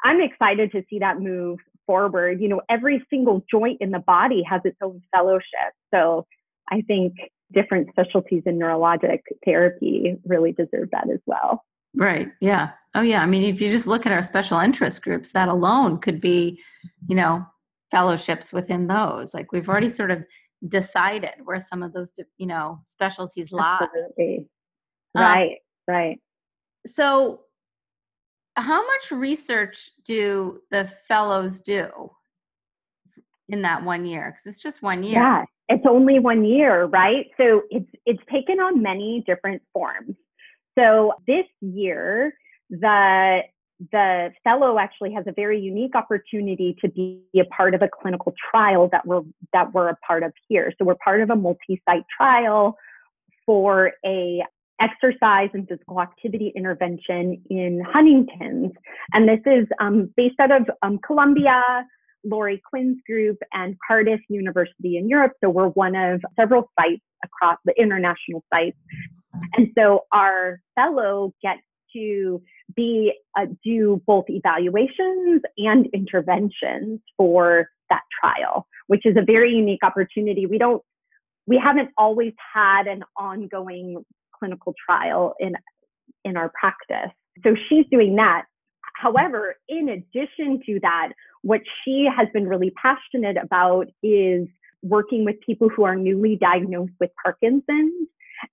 I'm 0.04 0.20
excited 0.20 0.72
to 0.72 0.82
see 0.90 0.98
that 0.98 1.20
move 1.20 1.58
forward. 1.86 2.40
You 2.40 2.48
know, 2.48 2.62
every 2.68 3.04
single 3.10 3.44
joint 3.50 3.78
in 3.80 3.90
the 3.90 3.98
body 3.98 4.42
has 4.42 4.60
its 4.64 4.76
own 4.82 5.02
fellowship. 5.14 5.72
So 5.92 6.26
I 6.70 6.82
think 6.82 7.14
different 7.52 7.88
specialties 7.90 8.42
in 8.46 8.58
neurologic 8.58 9.20
therapy 9.44 10.16
really 10.24 10.52
deserve 10.52 10.90
that 10.92 11.08
as 11.12 11.20
well. 11.26 11.64
Right. 11.94 12.28
Yeah. 12.40 12.70
Oh, 12.94 13.00
yeah. 13.00 13.22
I 13.22 13.26
mean, 13.26 13.44
if 13.44 13.60
you 13.60 13.70
just 13.70 13.86
look 13.86 14.04
at 14.04 14.12
our 14.12 14.22
special 14.22 14.58
interest 14.58 15.02
groups, 15.02 15.32
that 15.32 15.48
alone 15.48 15.98
could 15.98 16.20
be, 16.20 16.60
you 17.08 17.14
know, 17.14 17.46
fellowships 17.90 18.52
within 18.52 18.86
those. 18.86 19.32
Like 19.32 19.52
we've 19.52 19.68
already 19.68 19.88
sort 19.88 20.10
of 20.10 20.24
decided 20.66 21.34
where 21.44 21.60
some 21.60 21.82
of 21.82 21.92
those, 21.92 22.12
you 22.36 22.46
know, 22.46 22.80
specialties 22.84 23.52
lie. 23.52 23.78
Absolutely. 23.80 24.48
Right. 25.14 25.50
Um, 25.88 25.94
right. 25.94 26.20
So, 26.86 27.40
how 28.56 28.86
much 28.86 29.10
research 29.10 29.90
do 30.04 30.60
the 30.70 30.86
fellows 30.86 31.60
do 31.60 32.10
in 33.48 33.62
that 33.62 33.84
one 33.84 34.06
year? 34.06 34.30
Because 34.30 34.46
it's 34.46 34.62
just 34.62 34.82
one 34.82 35.02
year. 35.02 35.20
Yeah, 35.20 35.44
it's 35.68 35.84
only 35.88 36.18
one 36.18 36.44
year, 36.44 36.84
right? 36.86 37.26
So 37.36 37.62
it's 37.70 37.90
it's 38.06 38.22
taken 38.32 38.58
on 38.58 38.82
many 38.82 39.22
different 39.26 39.62
forms. 39.72 40.16
So 40.78 41.12
this 41.26 41.46
year, 41.60 42.34
the 42.70 43.42
the 43.92 44.32
fellow 44.42 44.78
actually 44.78 45.12
has 45.12 45.26
a 45.26 45.32
very 45.32 45.60
unique 45.60 45.94
opportunity 45.94 46.76
to 46.80 46.88
be 46.88 47.22
a 47.36 47.44
part 47.44 47.74
of 47.74 47.82
a 47.82 47.88
clinical 47.88 48.32
trial 48.50 48.88
that 48.90 49.06
we're 49.06 49.22
that 49.52 49.72
we're 49.74 49.88
a 49.88 49.96
part 49.96 50.22
of 50.22 50.32
here. 50.48 50.72
So 50.78 50.84
we're 50.84 50.96
part 50.96 51.20
of 51.20 51.30
a 51.30 51.36
multi-site 51.36 52.04
trial 52.16 52.76
for 53.44 53.92
a 54.04 54.42
exercise 54.80 55.50
and 55.54 55.68
physical 55.68 56.00
activity 56.00 56.52
intervention 56.56 57.42
in 57.50 57.82
Huntington's, 57.86 58.72
and 59.12 59.28
this 59.28 59.40
is 59.46 59.66
um, 59.80 60.10
based 60.16 60.38
out 60.40 60.50
of 60.50 60.68
um, 60.82 60.98
Columbia, 61.06 61.62
Lori 62.24 62.60
Quinn's 62.68 62.98
group, 63.06 63.38
and 63.52 63.76
Cardiff 63.86 64.20
University 64.28 64.96
in 64.96 65.08
Europe. 65.08 65.32
So 65.42 65.48
we're 65.50 65.68
one 65.68 65.94
of 65.96 66.20
several 66.38 66.70
sites 66.78 67.02
across 67.24 67.58
the 67.64 67.74
international 67.80 68.44
sites, 68.52 68.76
and 69.54 69.68
so 69.76 70.04
our 70.12 70.60
fellow 70.74 71.32
gets 71.42 71.62
to 71.94 72.42
be 72.74 73.12
uh, 73.38 73.46
do 73.64 74.02
both 74.06 74.24
evaluations 74.28 75.42
and 75.56 75.86
interventions 75.94 77.00
for 77.16 77.70
that 77.90 78.02
trial, 78.20 78.66
which 78.88 79.06
is 79.06 79.16
a 79.16 79.24
very 79.24 79.52
unique 79.52 79.80
opportunity. 79.82 80.46
We 80.46 80.58
don't, 80.58 80.82
we 81.46 81.60
haven't 81.62 81.90
always 81.96 82.32
had 82.54 82.86
an 82.86 83.04
ongoing 83.16 84.04
clinical 84.38 84.74
trial 84.84 85.34
in 85.40 85.54
in 86.24 86.36
our 86.36 86.50
practice. 86.58 87.12
So 87.42 87.54
she's 87.68 87.86
doing 87.90 88.16
that. 88.16 88.44
However, 88.94 89.56
in 89.68 89.88
addition 89.88 90.60
to 90.66 90.80
that, 90.80 91.12
what 91.42 91.60
she 91.84 92.08
has 92.14 92.28
been 92.32 92.48
really 92.48 92.72
passionate 92.82 93.36
about 93.36 93.88
is 94.02 94.48
working 94.82 95.24
with 95.24 95.36
people 95.40 95.68
who 95.68 95.84
are 95.84 95.96
newly 95.96 96.36
diagnosed 96.36 96.92
with 96.98 97.10
Parkinson's. 97.22 98.08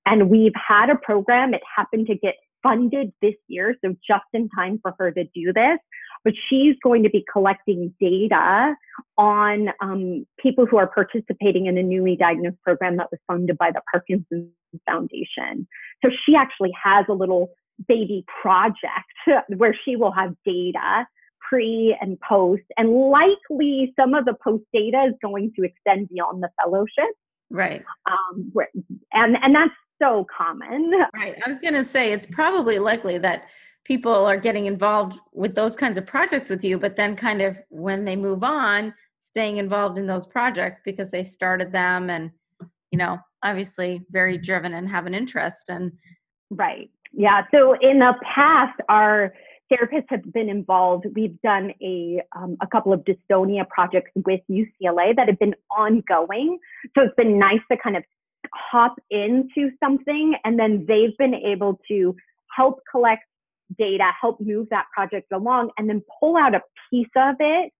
And 0.05 0.29
we've 0.29 0.53
had 0.55 0.89
a 0.89 0.95
program, 0.95 1.53
it 1.53 1.61
happened 1.75 2.07
to 2.07 2.15
get 2.15 2.35
funded 2.61 3.11
this 3.21 3.35
year, 3.47 3.75
so 3.83 3.95
just 4.07 4.23
in 4.33 4.49
time 4.49 4.79
for 4.81 4.95
her 4.97 5.11
to 5.11 5.23
do 5.35 5.51
this. 5.53 5.77
But 6.23 6.33
she's 6.49 6.75
going 6.83 7.03
to 7.03 7.09
be 7.09 7.25
collecting 7.31 7.93
data 7.99 8.75
on 9.17 9.69
um, 9.81 10.25
people 10.39 10.65
who 10.65 10.77
are 10.77 10.87
participating 10.87 11.65
in 11.65 11.77
a 11.77 11.83
newly 11.83 12.15
diagnosed 12.15 12.61
program 12.63 12.97
that 12.97 13.07
was 13.11 13.19
funded 13.27 13.57
by 13.57 13.71
the 13.71 13.81
Parkinson's 13.91 14.49
Foundation. 14.85 15.67
So 16.03 16.09
she 16.25 16.35
actually 16.35 16.71
has 16.81 17.05
a 17.09 17.13
little 17.13 17.49
baby 17.87 18.25
project 18.41 18.87
where 19.57 19.75
she 19.85 19.95
will 19.95 20.11
have 20.11 20.33
data 20.45 21.05
pre 21.49 21.95
and 21.99 22.17
post, 22.19 22.63
and 22.77 22.89
likely 22.89 23.93
some 23.99 24.13
of 24.13 24.25
the 24.25 24.33
post 24.43 24.63
data 24.73 25.05
is 25.09 25.13
going 25.21 25.51
to 25.55 25.63
extend 25.63 26.09
beyond 26.09 26.41
the 26.41 26.49
fellowship. 26.61 27.13
Right. 27.49 27.83
Um, 28.09 28.51
and 29.11 29.37
and 29.41 29.55
that's 29.55 29.73
so 30.01 30.25
common. 30.35 30.91
Right. 31.13 31.35
I 31.45 31.49
was 31.49 31.59
going 31.59 31.75
to 31.75 31.83
say 31.83 32.11
it's 32.11 32.25
probably 32.25 32.79
likely 32.79 33.17
that 33.19 33.43
people 33.85 34.13
are 34.13 34.37
getting 34.37 34.65
involved 34.65 35.19
with 35.33 35.55
those 35.55 35.75
kinds 35.75 35.97
of 35.97 36.05
projects 36.05 36.49
with 36.49 36.63
you, 36.63 36.77
but 36.77 36.95
then 36.95 37.15
kind 37.15 37.41
of 37.41 37.59
when 37.69 38.05
they 38.05 38.15
move 38.15 38.43
on, 38.43 38.93
staying 39.19 39.57
involved 39.57 39.97
in 39.97 40.07
those 40.07 40.25
projects 40.25 40.81
because 40.83 41.11
they 41.11 41.23
started 41.23 41.71
them 41.71 42.09
and, 42.09 42.31
you 42.91 42.97
know, 42.97 43.17
obviously 43.43 44.05
very 44.09 44.37
driven 44.37 44.73
and 44.73 44.87
have 44.89 45.05
an 45.05 45.13
interest. 45.13 45.69
And 45.69 45.91
right. 46.49 46.89
Yeah. 47.11 47.43
So 47.51 47.75
in 47.81 47.99
the 47.99 48.13
past, 48.23 48.79
our 48.89 49.33
therapists 49.71 50.05
have 50.09 50.31
been 50.33 50.49
involved. 50.49 51.05
We've 51.13 51.39
done 51.41 51.73
a 51.81 52.21
um, 52.35 52.57
a 52.61 52.67
couple 52.67 52.93
of 52.93 53.01
dystonia 53.01 53.67
projects 53.67 54.11
with 54.15 54.41
UCLA 54.49 55.15
that 55.15 55.27
have 55.27 55.39
been 55.39 55.55
ongoing. 55.75 56.59
So 56.95 57.03
it's 57.03 57.15
been 57.15 57.37
nice 57.37 57.61
to 57.71 57.77
kind 57.77 57.97
of 57.97 58.03
hop 58.53 58.95
into 59.09 59.71
something 59.81 60.35
and 60.43 60.59
then 60.59 60.85
they've 60.87 61.17
been 61.17 61.33
able 61.33 61.79
to 61.87 62.15
help 62.55 62.81
collect 62.91 63.23
data, 63.77 64.11
help 64.19 64.39
move 64.39 64.67
that 64.69 64.85
project 64.93 65.31
along, 65.31 65.71
and 65.77 65.89
then 65.89 66.01
pull 66.19 66.37
out 66.37 66.55
a 66.55 66.61
piece 66.89 67.07
of 67.15 67.35
it 67.39 67.71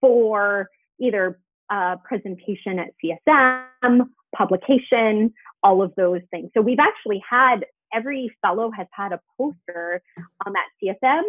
for 0.00 0.68
either 1.00 1.38
uh, 1.70 1.96
presentation 2.04 2.78
at 2.78 2.88
CSM, 3.02 4.08
publication, 4.34 5.32
all 5.62 5.82
of 5.82 5.94
those 5.96 6.20
things. 6.30 6.50
So 6.54 6.60
we've 6.60 6.78
actually 6.78 7.22
had 7.28 7.64
every 7.96 8.30
fellow 8.42 8.70
has 8.70 8.86
had 8.92 9.12
a 9.12 9.20
poster 9.36 10.02
um, 10.44 10.52
at 10.56 10.96
CSM 11.04 11.22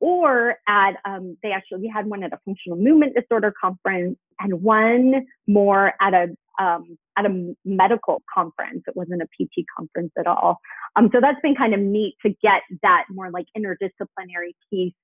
or 0.00 0.56
at, 0.66 0.94
um, 1.04 1.36
they 1.42 1.50
actually, 1.50 1.82
we 1.82 1.92
had 1.94 2.06
one 2.06 2.22
at 2.22 2.32
a 2.32 2.38
functional 2.44 2.78
movement 2.78 3.14
disorder 3.14 3.52
conference 3.60 4.16
and 4.40 4.62
one 4.62 5.26
more 5.46 5.92
at 6.00 6.14
a, 6.14 6.28
um, 6.62 6.96
at 7.18 7.26
a 7.26 7.54
medical 7.64 8.22
conference. 8.32 8.82
It 8.86 8.96
wasn't 8.96 9.22
a 9.22 9.26
PT 9.26 9.64
conference 9.76 10.12
at 10.18 10.26
all. 10.26 10.58
Um, 10.96 11.10
so 11.12 11.20
that's 11.20 11.40
been 11.42 11.54
kind 11.54 11.74
of 11.74 11.80
neat 11.80 12.14
to 12.24 12.30
get 12.42 12.62
that 12.82 13.04
more 13.10 13.30
like 13.30 13.46
interdisciplinary 13.56 14.54
piece 14.70 14.94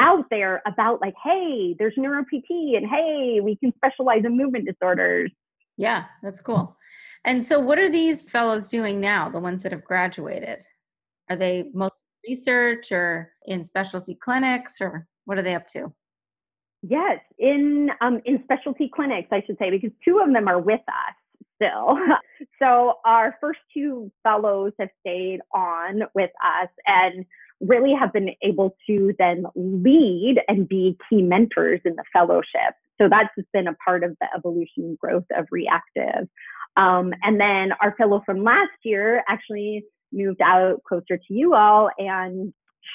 out 0.00 0.24
there 0.30 0.62
about 0.66 1.00
like, 1.00 1.14
hey, 1.22 1.74
there's 1.78 1.94
neuro 1.96 2.22
PT 2.22 2.76
and 2.76 2.86
hey, 2.88 3.40
we 3.42 3.56
can 3.56 3.72
specialize 3.76 4.22
in 4.24 4.36
movement 4.36 4.66
disorders. 4.66 5.30
Yeah, 5.76 6.04
that's 6.22 6.40
cool. 6.40 6.76
And 7.24 7.44
so, 7.44 7.60
what 7.60 7.78
are 7.78 7.90
these 7.90 8.28
fellows 8.30 8.68
doing 8.68 9.00
now, 9.00 9.28
the 9.28 9.40
ones 9.40 9.62
that 9.62 9.72
have 9.72 9.84
graduated? 9.84 10.64
Are 11.28 11.36
they 11.36 11.64
mostly 11.74 11.98
research 12.26 12.92
or 12.92 13.32
in 13.46 13.64
specialty 13.64 14.14
clinics, 14.14 14.80
or 14.80 15.06
what 15.26 15.38
are 15.38 15.42
they 15.42 15.54
up 15.54 15.66
to? 15.68 15.92
Yes, 16.82 17.20
in 17.38 17.90
um, 18.00 18.20
in 18.24 18.42
specialty 18.44 18.90
clinics, 18.94 19.28
I 19.30 19.42
should 19.46 19.58
say, 19.58 19.70
because 19.70 19.90
two 20.04 20.18
of 20.18 20.32
them 20.32 20.48
are 20.48 20.60
with 20.60 20.80
us 20.80 21.14
still. 21.56 21.98
so 22.62 22.94
our 23.04 23.36
first 23.40 23.60
two 23.74 24.10
fellows 24.22 24.72
have 24.78 24.88
stayed 25.00 25.40
on 25.54 26.02
with 26.14 26.30
us 26.42 26.68
and 26.86 27.26
really 27.60 27.92
have 27.98 28.12
been 28.12 28.30
able 28.42 28.74
to 28.86 29.14
then 29.18 29.44
lead 29.54 30.36
and 30.48 30.66
be 30.66 30.96
key 31.08 31.20
mentors 31.22 31.80
in 31.84 31.94
the 31.96 32.04
fellowship. 32.12 32.74
So 33.00 33.08
that's 33.08 33.28
been 33.52 33.68
a 33.68 33.74
part 33.74 34.04
of 34.04 34.16
the 34.20 34.26
evolution 34.36 34.84
and 34.84 34.98
growth 34.98 35.24
of 35.36 35.46
Reactive. 35.50 36.28
Um, 36.76 37.12
and 37.22 37.40
then 37.40 37.72
our 37.80 37.94
fellow 37.96 38.22
from 38.24 38.44
last 38.44 38.70
year 38.84 39.22
actually 39.28 39.84
moved 40.12 40.40
out 40.42 40.82
closer 40.86 41.16
to 41.16 41.34
you 41.34 41.54
all, 41.54 41.90
and 41.98 42.52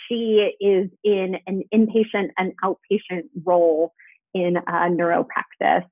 she 0.07 0.51
is 0.59 0.89
in 1.03 1.35
an 1.47 1.63
inpatient 1.73 2.29
and 2.37 2.53
outpatient 2.63 3.23
role 3.43 3.93
in 4.33 4.57
a 4.67 4.89
neuro 4.89 5.23
practice 5.25 5.89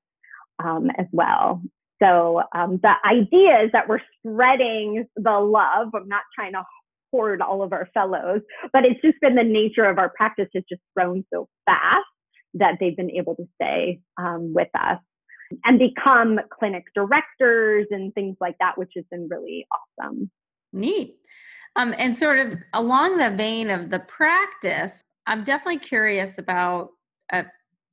um, 0.62 0.90
as 0.98 1.06
well. 1.12 1.62
So 2.02 2.42
um, 2.54 2.80
the 2.82 2.92
idea 3.04 3.64
is 3.64 3.70
that 3.72 3.88
we're 3.88 4.00
spreading 4.18 5.06
the 5.16 5.38
love. 5.38 5.88
I'm 5.94 6.08
not 6.08 6.22
trying 6.34 6.52
to 6.52 6.64
hoard 7.12 7.40
all 7.40 7.62
of 7.62 7.72
our 7.72 7.88
fellows, 7.94 8.40
but 8.72 8.84
it's 8.84 9.00
just 9.00 9.20
been 9.20 9.36
the 9.36 9.44
nature 9.44 9.84
of 9.84 9.98
our 9.98 10.10
practice 10.10 10.48
has 10.54 10.64
just 10.68 10.82
grown 10.96 11.24
so 11.32 11.48
fast 11.64 12.04
that 12.54 12.76
they've 12.80 12.96
been 12.96 13.10
able 13.10 13.36
to 13.36 13.44
stay 13.54 14.00
um, 14.18 14.52
with 14.54 14.68
us 14.78 14.98
and 15.64 15.78
become 15.78 16.40
clinic 16.50 16.84
directors 16.94 17.86
and 17.90 18.12
things 18.14 18.36
like 18.40 18.56
that, 18.60 18.76
which 18.78 18.92
has 18.96 19.04
been 19.10 19.28
really 19.28 19.66
awesome. 20.00 20.30
Neat. 20.72 21.16
Um, 21.76 21.94
and 21.98 22.14
sort 22.14 22.38
of 22.38 22.56
along 22.72 23.18
the 23.18 23.30
vein 23.30 23.70
of 23.70 23.90
the 23.90 24.00
practice, 24.00 25.02
I'm 25.26 25.44
definitely 25.44 25.80
curious 25.80 26.38
about 26.38 26.90
a 27.32 27.46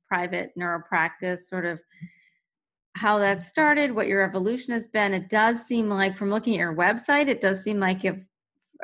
private 0.08 0.52
neuro 0.56 0.82
practice, 0.86 1.48
sort 1.48 1.64
of 1.64 1.80
how 2.94 3.18
that 3.18 3.40
started, 3.40 3.92
what 3.92 4.06
your 4.06 4.22
evolution 4.22 4.72
has 4.72 4.86
been. 4.86 5.14
It 5.14 5.28
does 5.28 5.64
seem 5.64 5.88
like, 5.88 6.16
from 6.16 6.30
looking 6.30 6.54
at 6.54 6.60
your 6.60 6.76
website, 6.76 7.28
it 7.28 7.40
does 7.40 7.62
seem 7.62 7.80
like 7.80 8.04
you 8.04 8.12
have 8.12 8.24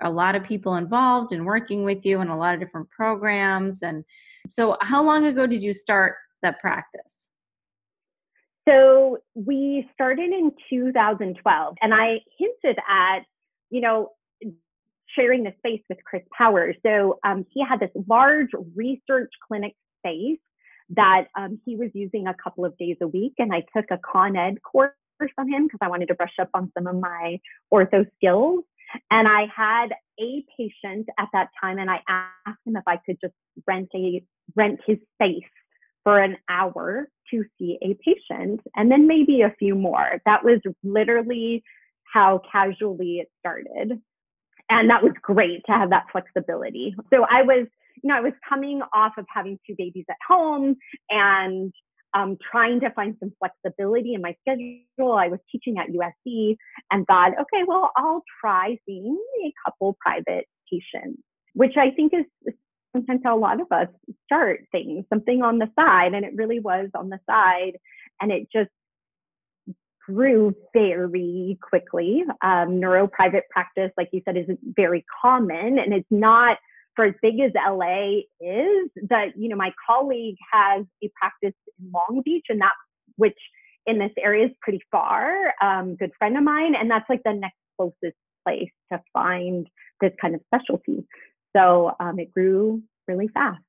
a 0.00 0.10
lot 0.10 0.34
of 0.34 0.44
people 0.44 0.76
involved 0.76 1.32
in 1.32 1.44
working 1.44 1.84
with 1.84 2.04
you 2.06 2.20
in 2.20 2.28
a 2.28 2.36
lot 2.36 2.54
of 2.54 2.60
different 2.60 2.88
programs. 2.90 3.82
And 3.82 4.04
so, 4.48 4.76
how 4.80 5.04
long 5.04 5.26
ago 5.26 5.46
did 5.46 5.62
you 5.62 5.72
start 5.72 6.16
that 6.42 6.58
practice? 6.60 7.27
So, 8.68 9.18
we 9.34 9.88
started 9.94 10.30
in 10.30 10.52
2012, 10.68 11.76
and 11.80 11.94
I 11.94 12.20
hinted 12.38 12.78
at, 12.86 13.20
you 13.70 13.80
know, 13.80 14.10
sharing 15.16 15.44
the 15.44 15.54
space 15.58 15.80
with 15.88 15.98
Chris 16.04 16.22
Powers. 16.36 16.76
So, 16.84 17.18
um, 17.24 17.46
he 17.50 17.64
had 17.64 17.80
this 17.80 17.90
large 18.06 18.50
research 18.74 19.30
clinic 19.46 19.74
space 20.00 20.38
that 20.90 21.28
um, 21.36 21.60
he 21.64 21.76
was 21.76 21.90
using 21.94 22.26
a 22.26 22.34
couple 22.34 22.66
of 22.66 22.76
days 22.76 22.96
a 23.00 23.06
week. 23.06 23.34
And 23.38 23.54
I 23.54 23.64
took 23.74 23.86
a 23.90 23.98
Con 23.98 24.36
Ed 24.36 24.62
course 24.62 24.92
from 25.34 25.48
him 25.48 25.64
because 25.64 25.78
I 25.80 25.88
wanted 25.88 26.08
to 26.08 26.14
brush 26.14 26.34
up 26.38 26.50
on 26.52 26.70
some 26.76 26.86
of 26.86 26.96
my 26.96 27.40
ortho 27.72 28.06
skills. 28.16 28.64
And 29.10 29.28
I 29.28 29.46
had 29.54 29.88
a 30.20 30.44
patient 30.58 31.08
at 31.18 31.28
that 31.32 31.48
time, 31.60 31.78
and 31.78 31.90
I 31.90 32.00
asked 32.08 32.60
him 32.66 32.76
if 32.76 32.84
I 32.86 32.98
could 32.98 33.18
just 33.20 33.34
rent 33.66 33.88
a 33.94 34.22
rent 34.54 34.80
his 34.86 34.98
space 35.14 35.42
for 36.04 36.18
an 36.18 36.36
hour 36.48 37.08
to 37.30 37.44
see 37.58 37.78
a 37.82 37.94
patient, 38.04 38.60
and 38.76 38.90
then 38.90 39.06
maybe 39.06 39.42
a 39.42 39.54
few 39.58 39.74
more. 39.74 40.20
That 40.26 40.44
was 40.44 40.60
literally 40.82 41.62
how 42.12 42.40
casually 42.50 43.18
it 43.18 43.28
started, 43.40 44.00
and 44.70 44.90
that 44.90 45.02
was 45.02 45.12
great 45.22 45.62
to 45.66 45.72
have 45.72 45.90
that 45.90 46.06
flexibility. 46.12 46.94
So 47.12 47.24
I 47.28 47.42
was 47.42 47.66
you 48.02 48.08
know, 48.08 48.16
I 48.16 48.20
was 48.20 48.32
coming 48.48 48.80
off 48.94 49.14
of 49.18 49.26
having 49.32 49.58
two 49.66 49.74
babies 49.76 50.04
at 50.08 50.16
home 50.26 50.76
and 51.10 51.72
um, 52.14 52.36
trying 52.50 52.80
to 52.80 52.90
find 52.90 53.16
some 53.20 53.32
flexibility 53.38 54.14
in 54.14 54.22
my 54.22 54.34
schedule. 54.40 55.12
I 55.12 55.28
was 55.28 55.40
teaching 55.50 55.78
at 55.78 55.88
USC 55.88 56.56
and 56.90 57.06
thought, 57.06 57.32
okay, 57.32 57.64
well, 57.66 57.90
I'll 57.96 58.22
try 58.40 58.78
seeing 58.86 59.18
a 59.44 59.52
couple 59.64 59.96
private 60.00 60.46
patients, 60.70 61.22
which 61.54 61.76
I 61.76 61.90
think 61.90 62.12
is 62.14 62.24
sometimes 62.92 63.20
how 63.24 63.36
a 63.36 63.38
lot 63.38 63.60
of 63.60 63.66
us 63.70 63.88
start 64.24 64.64
things, 64.72 65.04
something 65.12 65.42
on 65.42 65.58
the 65.58 65.70
side. 65.78 66.14
And 66.14 66.24
it 66.24 66.34
really 66.34 66.60
was 66.60 66.88
on 66.94 67.08
the 67.08 67.20
side. 67.28 67.78
And 68.20 68.32
it 68.32 68.48
just 68.52 68.70
grew 70.06 70.54
very 70.72 71.58
quickly. 71.62 72.24
Um, 72.42 72.80
neuro 72.80 73.06
private 73.06 73.44
practice, 73.50 73.90
like 73.96 74.08
you 74.12 74.22
said, 74.24 74.36
is 74.36 74.46
very 74.62 75.04
common 75.22 75.78
and 75.78 75.92
it's 75.92 76.08
not 76.10 76.58
for 76.98 77.04
as 77.04 77.14
big 77.22 77.38
as 77.38 77.52
LA 77.54 78.22
is, 78.40 78.90
that 79.08 79.28
you 79.36 79.48
know 79.48 79.54
my 79.54 79.72
colleague 79.88 80.34
has 80.52 80.84
a 81.00 81.08
practice 81.14 81.54
in 81.78 81.92
Long 81.92 82.22
Beach, 82.24 82.46
and 82.48 82.60
that 82.60 82.72
which 83.14 83.38
in 83.86 84.00
this 84.00 84.10
area 84.18 84.46
is 84.46 84.52
pretty 84.60 84.80
far. 84.90 85.54
Um, 85.62 85.94
good 85.94 86.10
friend 86.18 86.36
of 86.36 86.42
mine, 86.42 86.74
and 86.74 86.90
that's 86.90 87.08
like 87.08 87.22
the 87.24 87.34
next 87.34 87.54
closest 87.76 88.16
place 88.44 88.70
to 88.92 89.00
find 89.12 89.68
this 90.00 90.10
kind 90.20 90.34
of 90.34 90.40
specialty. 90.52 91.06
So 91.56 91.92
um, 92.00 92.18
it 92.18 92.32
grew 92.32 92.82
really 93.06 93.28
fast. 93.28 93.62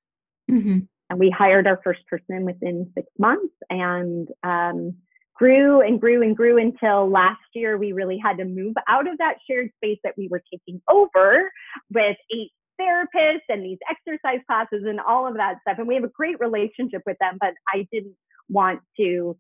Mm-hmm. 0.50 0.80
And 1.10 1.20
we 1.20 1.30
hired 1.30 1.68
our 1.68 1.80
first 1.84 2.06
person 2.08 2.46
within 2.46 2.92
six 2.96 3.08
months 3.18 3.54
and 3.70 4.28
um, 4.44 4.96
grew 5.36 5.82
and 5.82 6.00
grew 6.00 6.22
and 6.22 6.36
grew 6.36 6.60
until 6.60 7.10
last 7.10 7.40
year 7.54 7.78
we 7.78 7.94
really 7.94 8.18
had 8.18 8.38
to 8.38 8.46
move 8.46 8.76
out 8.88 9.08
of 9.08 9.18
that 9.18 9.36
shared 9.50 9.70
space 9.78 9.98
that 10.04 10.14
we 10.18 10.28
were 10.28 10.44
taking 10.52 10.82
over 10.90 11.52
with 11.92 12.18
eight 12.32 12.52
therapists 12.80 13.48
and 13.50 13.64
these 13.64 13.78
exercise 13.90 14.40
classes 14.48 14.84
and 14.86 15.00
all 15.00 15.28
of 15.28 15.36
that 15.36 15.56
stuff. 15.62 15.78
And 15.80 15.88
we 15.88 15.96
have 15.96 16.04
a 16.04 16.10
great 16.10 16.40
relationship 16.40 17.02
with 17.06 17.18
them, 17.20 17.38
but 17.40 17.54
I 17.68 17.88
didn't 17.92 18.16
want 18.50 18.82
to 18.98 19.38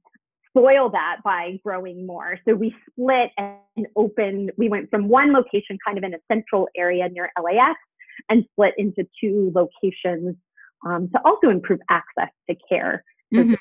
spoil 0.49 0.89
that 0.89 1.17
by 1.23 1.59
growing 1.63 2.05
more. 2.05 2.39
So 2.47 2.55
we 2.55 2.73
split 2.89 3.31
and 3.37 3.87
opened, 3.95 4.51
we 4.57 4.69
went 4.69 4.89
from 4.89 5.07
one 5.07 5.33
location 5.33 5.77
kind 5.85 5.97
of 5.97 6.03
in 6.03 6.13
a 6.13 6.19
central 6.31 6.67
area 6.75 7.07
near 7.09 7.29
LAX 7.41 7.79
and 8.29 8.45
split 8.51 8.73
into 8.77 9.07
two 9.21 9.51
locations 9.55 10.35
um, 10.85 11.09
to 11.13 11.19
also 11.25 11.49
improve 11.49 11.79
access 11.89 12.29
to 12.49 12.55
care. 12.67 13.03
Mm-hmm. 13.33 13.53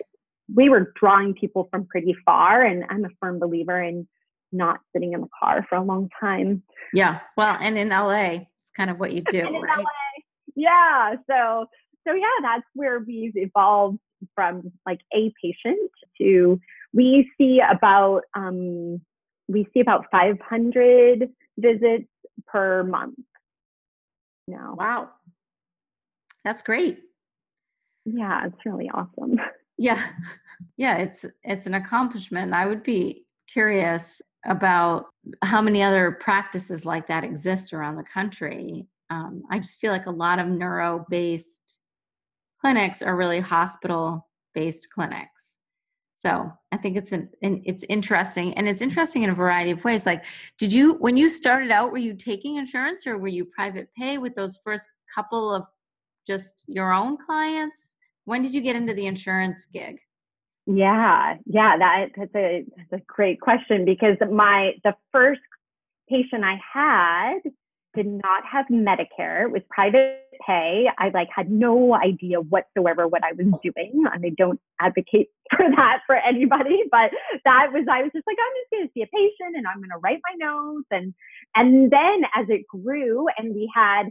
We 0.55 0.69
were 0.69 0.93
drawing 0.99 1.35
people 1.35 1.69
from 1.71 1.87
pretty 1.87 2.17
far, 2.25 2.63
and 2.63 2.85
I'm 2.89 3.05
a 3.05 3.11
firm 3.21 3.39
believer 3.39 3.83
in 3.83 4.09
not 4.51 4.81
sitting 4.95 5.13
in 5.13 5.21
the 5.21 5.29
car 5.39 5.67
for 5.69 5.77
a 5.77 5.83
long 5.83 6.09
time. 6.21 6.63
Yeah. 6.93 7.21
Well, 7.37 7.57
and 7.61 7.77
in 7.77 7.91
LA, 7.91 8.47
it's 8.63 8.71
kind 8.75 8.91
of 8.91 8.99
what 8.99 9.13
you 9.13 9.23
do, 9.31 9.43
right? 9.43 9.85
Yeah. 10.57 11.17
So 11.31 11.67
so 12.07 12.15
yeah, 12.15 12.25
that's 12.43 12.65
where 12.75 13.01
we've 13.01 13.37
evolved 13.37 13.99
from 14.35 14.73
like 14.87 15.01
a 15.15 15.33
patient 15.43 15.91
to 16.21 16.59
we 16.93 17.31
see 17.37 17.61
about 17.61 18.23
um, 18.35 19.01
we 19.49 19.67
see 19.75 19.81
about 19.81 20.07
500 20.11 21.29
visits 21.59 22.09
per 22.47 22.83
month 22.83 23.19
now. 24.49 24.75
Wow, 24.77 25.11
that's 26.45 26.63
great. 26.63 27.01
Yeah, 28.05 28.47
it's 28.47 28.65
really 28.65 28.91
awesome. 28.93 29.39
Yeah, 29.81 30.03
yeah, 30.77 30.97
it's 30.97 31.25
it's 31.45 31.67
an 31.67 31.75
accomplishment. 31.75 32.53
I 32.53 32.67
would 32.67 32.83
be 32.83 33.27
curious 33.47 34.21
about 34.45 35.07
how 35.43 35.63
many 35.63 35.83
other 35.83 36.13
practices 36.21 36.85
like 36.85 37.07
that 37.07 37.23
exist 37.23 37.73
around 37.73 37.97
the 37.97 38.03
country. 38.03 38.89
Um, 39.11 39.45
I 39.51 39.59
just 39.59 39.79
feel 39.79 39.93
like 39.93 40.07
a 40.07 40.11
lot 40.11 40.39
of 40.39 40.49
neuro 40.49 41.07
based 41.09 41.81
clinics 42.61 43.03
are 43.03 43.17
really 43.17 43.41
hospital 43.41 44.27
based 44.55 44.89
clinics. 44.93 45.48
So 46.19 46.53
I 46.73 46.77
think 46.77 46.97
it's 46.97 47.13
an, 47.13 47.29
an, 47.43 47.63
it's 47.65 47.85
interesting, 47.89 48.53
and 48.55 48.69
it's 48.69 48.83
interesting 48.83 49.23
in 49.23 49.31
a 49.31 49.35
variety 49.35 49.71
of 49.71 49.85
ways. 49.85 50.05
Like, 50.05 50.25
did 50.59 50.73
you 50.73 50.95
when 50.95 51.17
you 51.17 51.29
started 51.29 51.71
out, 51.71 51.93
were 51.93 51.99
you 51.99 52.15
taking 52.15 52.57
insurance 52.57 53.07
or 53.07 53.17
were 53.19 53.29
you 53.29 53.45
private 53.45 53.89
pay 53.97 54.19
with 54.19 54.35
those 54.35 54.59
first 54.65 54.89
couple 55.15 55.55
of 55.55 55.63
just 56.27 56.65
your 56.67 56.93
own 56.93 57.19
clients? 57.25 57.97
When 58.25 58.43
did 58.43 58.53
you 58.53 58.61
get 58.61 58.75
into 58.75 58.95
the 58.95 59.07
insurance 59.07 59.67
gig? 59.67 60.01
Yeah, 60.67 61.37
yeah, 61.47 61.79
that, 61.79 62.09
that's 62.17 62.35
a 62.35 62.65
that's 62.77 63.01
a 63.01 63.05
great 63.07 63.41
question 63.41 63.85
because 63.85 64.17
my 64.31 64.73
the 64.83 64.95
first 65.13 65.41
patient 66.11 66.43
I 66.45 66.59
had 66.75 67.39
did 67.95 68.07
not 68.07 68.43
have 68.45 68.67
Medicare. 68.67 69.45
It 69.45 69.53
was 69.53 69.63
private 69.71 70.25
pay. 70.47 70.87
I 70.99 71.11
like 71.11 71.29
had 71.35 71.51
no 71.51 71.95
idea 71.95 72.41
whatsoever 72.41 73.07
what 73.07 73.25
I 73.25 73.33
was 73.33 73.47
doing. 73.63 74.05
And 74.13 74.25
I 74.25 74.31
don't 74.37 74.61
advocate 74.81 75.29
for 75.51 75.65
that 75.77 76.01
for 76.07 76.17
anybody, 76.17 76.85
but 76.91 77.11
that 77.45 77.69
was 77.73 77.87
I 77.91 78.03
was 78.03 78.13
just 78.15 78.27
like, 78.27 78.39
I'm 78.39 78.55
just 78.61 78.71
gonna 78.73 78.91
see 78.95 79.03
a 79.03 79.07
patient 79.07 79.57
and 79.57 79.67
I'm 79.67 79.81
gonna 79.81 80.01
write 80.03 80.21
my 80.31 80.47
notes 80.47 80.87
and 80.91 81.15
and 81.55 81.91
then 81.91 82.23
as 82.37 82.47
it 82.49 82.67
grew 82.69 83.27
and 83.37 83.55
we 83.55 83.71
had 83.75 84.11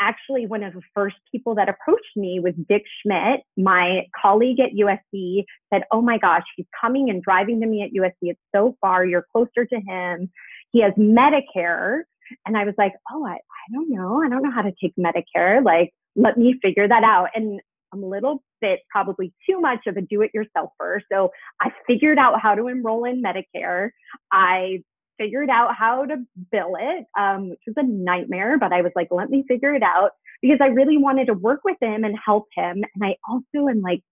actually 0.00 0.46
one 0.46 0.62
of 0.62 0.74
the 0.74 0.82
first 0.94 1.16
people 1.30 1.54
that 1.54 1.68
approached 1.68 2.16
me 2.16 2.40
was 2.40 2.54
Dick 2.68 2.82
Schmidt, 3.02 3.40
my 3.56 4.02
colleague 4.20 4.60
at 4.60 4.70
USC, 4.72 5.44
said, 5.72 5.82
Oh 5.92 6.02
my 6.02 6.18
gosh, 6.18 6.42
he's 6.56 6.66
coming 6.80 7.10
and 7.10 7.22
driving 7.22 7.60
to 7.60 7.66
me 7.66 7.82
at 7.82 7.90
USC. 7.90 8.30
It's 8.30 8.40
so 8.54 8.76
far. 8.80 9.04
You're 9.04 9.26
closer 9.32 9.64
to 9.64 9.76
him. 9.76 10.30
He 10.72 10.82
has 10.82 10.92
Medicare. 10.98 12.02
And 12.46 12.56
I 12.56 12.64
was 12.64 12.74
like, 12.78 12.92
Oh, 13.12 13.24
I, 13.26 13.34
I 13.34 13.72
don't 13.72 13.90
know. 13.90 14.22
I 14.22 14.28
don't 14.28 14.42
know 14.42 14.52
how 14.52 14.62
to 14.62 14.72
take 14.80 14.94
Medicare. 14.98 15.64
Like, 15.64 15.92
let 16.16 16.36
me 16.36 16.58
figure 16.62 16.88
that 16.88 17.04
out. 17.04 17.28
And 17.34 17.60
I'm 17.92 18.02
a 18.02 18.08
little 18.08 18.42
bit 18.60 18.80
probably 18.90 19.32
too 19.48 19.60
much 19.60 19.80
of 19.86 19.96
a 19.96 20.02
do 20.02 20.22
it 20.22 20.32
yourselfer. 20.34 21.00
So 21.10 21.30
I 21.60 21.70
figured 21.86 22.18
out 22.18 22.40
how 22.40 22.54
to 22.54 22.66
enroll 22.66 23.04
in 23.04 23.22
Medicare. 23.22 23.90
I 24.32 24.82
figured 25.18 25.48
out 25.48 25.76
how 25.76 26.04
to 26.04 26.16
bill 26.50 26.74
it, 26.78 27.06
um, 27.18 27.50
which 27.50 27.60
was 27.66 27.76
a 27.76 27.84
nightmare, 27.84 28.58
but 28.58 28.72
I 28.72 28.82
was 28.82 28.92
like, 28.96 29.08
let 29.10 29.30
me 29.30 29.44
figure 29.46 29.74
it 29.74 29.82
out 29.82 30.10
because 30.42 30.58
I 30.60 30.66
really 30.66 30.98
wanted 30.98 31.26
to 31.26 31.34
work 31.34 31.60
with 31.64 31.76
him 31.80 32.04
and 32.04 32.16
help 32.24 32.48
him. 32.54 32.82
And 32.94 33.04
I 33.04 33.16
also 33.28 33.68
am 33.68 33.80
like 33.80 34.02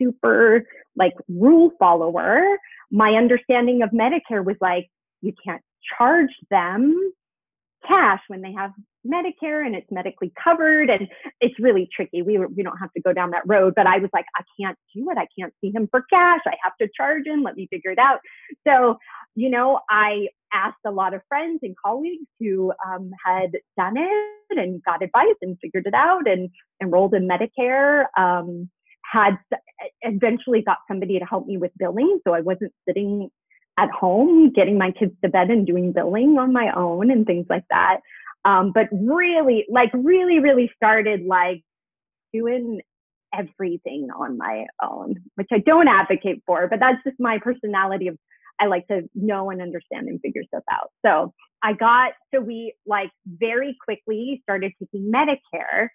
super 0.00 0.64
like 0.96 1.14
rule 1.28 1.72
follower. 1.78 2.42
My 2.90 3.12
understanding 3.12 3.82
of 3.82 3.90
Medicare 3.90 4.44
was 4.44 4.56
like, 4.60 4.88
you 5.22 5.32
can't 5.44 5.62
charge 5.98 6.30
them 6.50 7.12
cash 7.86 8.20
when 8.28 8.42
they 8.42 8.52
have 8.52 8.72
Medicare 9.06 9.64
and 9.64 9.74
it's 9.74 9.90
medically 9.90 10.32
covered 10.42 10.88
and 10.90 11.08
it's 11.40 11.58
really 11.58 11.88
tricky. 11.94 12.22
We 12.22 12.38
we 12.38 12.62
don't 12.62 12.78
have 12.78 12.92
to 12.94 13.02
go 13.02 13.12
down 13.12 13.30
that 13.30 13.42
road, 13.46 13.74
but 13.76 13.86
I 13.86 13.98
was 13.98 14.10
like, 14.12 14.26
I 14.36 14.42
can't 14.58 14.78
do 14.94 15.10
it. 15.10 15.18
I 15.18 15.26
can't 15.38 15.52
see 15.60 15.70
him 15.70 15.88
for 15.90 16.02
cash. 16.10 16.40
I 16.46 16.54
have 16.62 16.76
to 16.80 16.88
charge 16.96 17.26
him. 17.26 17.42
Let 17.42 17.56
me 17.56 17.68
figure 17.70 17.90
it 17.90 17.98
out. 17.98 18.20
So, 18.66 18.98
you 19.34 19.50
know, 19.50 19.80
I 19.90 20.28
asked 20.52 20.78
a 20.86 20.90
lot 20.90 21.14
of 21.14 21.20
friends 21.28 21.60
and 21.62 21.74
colleagues 21.84 22.26
who 22.40 22.72
um, 22.86 23.10
had 23.24 23.52
done 23.76 23.96
it 23.96 24.58
and 24.58 24.82
got 24.84 25.02
advice 25.02 25.36
and 25.42 25.58
figured 25.60 25.86
it 25.86 25.94
out 25.94 26.28
and 26.28 26.50
enrolled 26.82 27.14
in 27.14 27.28
Medicare. 27.28 28.06
Um, 28.16 28.70
had 29.02 29.38
eventually 30.00 30.62
got 30.62 30.78
somebody 30.88 31.18
to 31.18 31.24
help 31.24 31.46
me 31.46 31.58
with 31.58 31.70
billing, 31.78 32.20
so 32.26 32.32
I 32.32 32.40
wasn't 32.40 32.72
sitting 32.88 33.30
at 33.78 33.90
home, 33.90 34.52
getting 34.52 34.78
my 34.78 34.90
kids 34.92 35.12
to 35.22 35.28
bed 35.28 35.50
and 35.50 35.66
doing 35.66 35.92
billing 35.92 36.38
on 36.38 36.52
my 36.52 36.72
own 36.76 37.10
and 37.10 37.26
things 37.26 37.46
like 37.48 37.64
that. 37.70 37.98
Um, 38.44 38.72
but 38.72 38.88
really, 38.92 39.66
like, 39.70 39.90
really, 39.94 40.38
really 40.38 40.70
started 40.76 41.24
like 41.26 41.62
doing 42.32 42.80
everything 43.36 44.08
on 44.16 44.38
my 44.38 44.66
own, 44.82 45.16
which 45.34 45.48
I 45.52 45.58
don't 45.58 45.88
advocate 45.88 46.42
for, 46.46 46.68
but 46.68 46.78
that's 46.78 47.02
just 47.04 47.18
my 47.18 47.38
personality 47.38 48.08
of 48.08 48.16
I 48.60 48.66
like 48.66 48.86
to 48.86 49.02
know 49.14 49.50
and 49.50 49.60
understand 49.60 50.06
and 50.06 50.20
figure 50.20 50.42
stuff 50.46 50.62
out. 50.70 50.90
So 51.04 51.34
I 51.62 51.72
got, 51.72 52.12
so 52.32 52.40
we 52.40 52.74
like 52.86 53.10
very 53.26 53.76
quickly 53.84 54.40
started 54.44 54.72
taking 54.78 55.10
Medicare. 55.10 55.88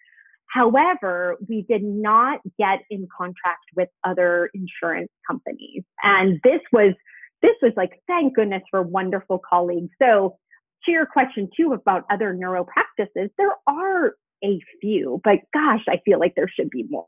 However, 0.47 1.37
we 1.47 1.61
did 1.69 1.83
not 1.83 2.39
get 2.57 2.79
in 2.89 3.07
contract 3.15 3.65
with 3.77 3.87
other 4.03 4.49
insurance 4.53 5.11
companies. 5.25 5.83
And 6.03 6.41
this 6.43 6.59
was, 6.73 6.95
this 7.41 7.55
was 7.61 7.73
like, 7.75 8.01
thank 8.07 8.35
goodness 8.35 8.63
for 8.69 8.81
wonderful 8.81 9.39
colleagues. 9.47 9.89
So 10.01 10.37
to 10.85 10.91
your 10.91 11.05
question 11.05 11.49
too 11.55 11.73
about 11.73 12.05
other 12.09 12.33
neuro 12.33 12.65
practices, 12.65 13.29
there 13.37 13.53
are 13.67 14.13
a 14.43 14.59
few, 14.81 15.19
but 15.23 15.39
gosh, 15.53 15.83
I 15.89 15.99
feel 16.05 16.19
like 16.19 16.35
there 16.35 16.49
should 16.53 16.69
be 16.69 16.85
more. 16.89 17.07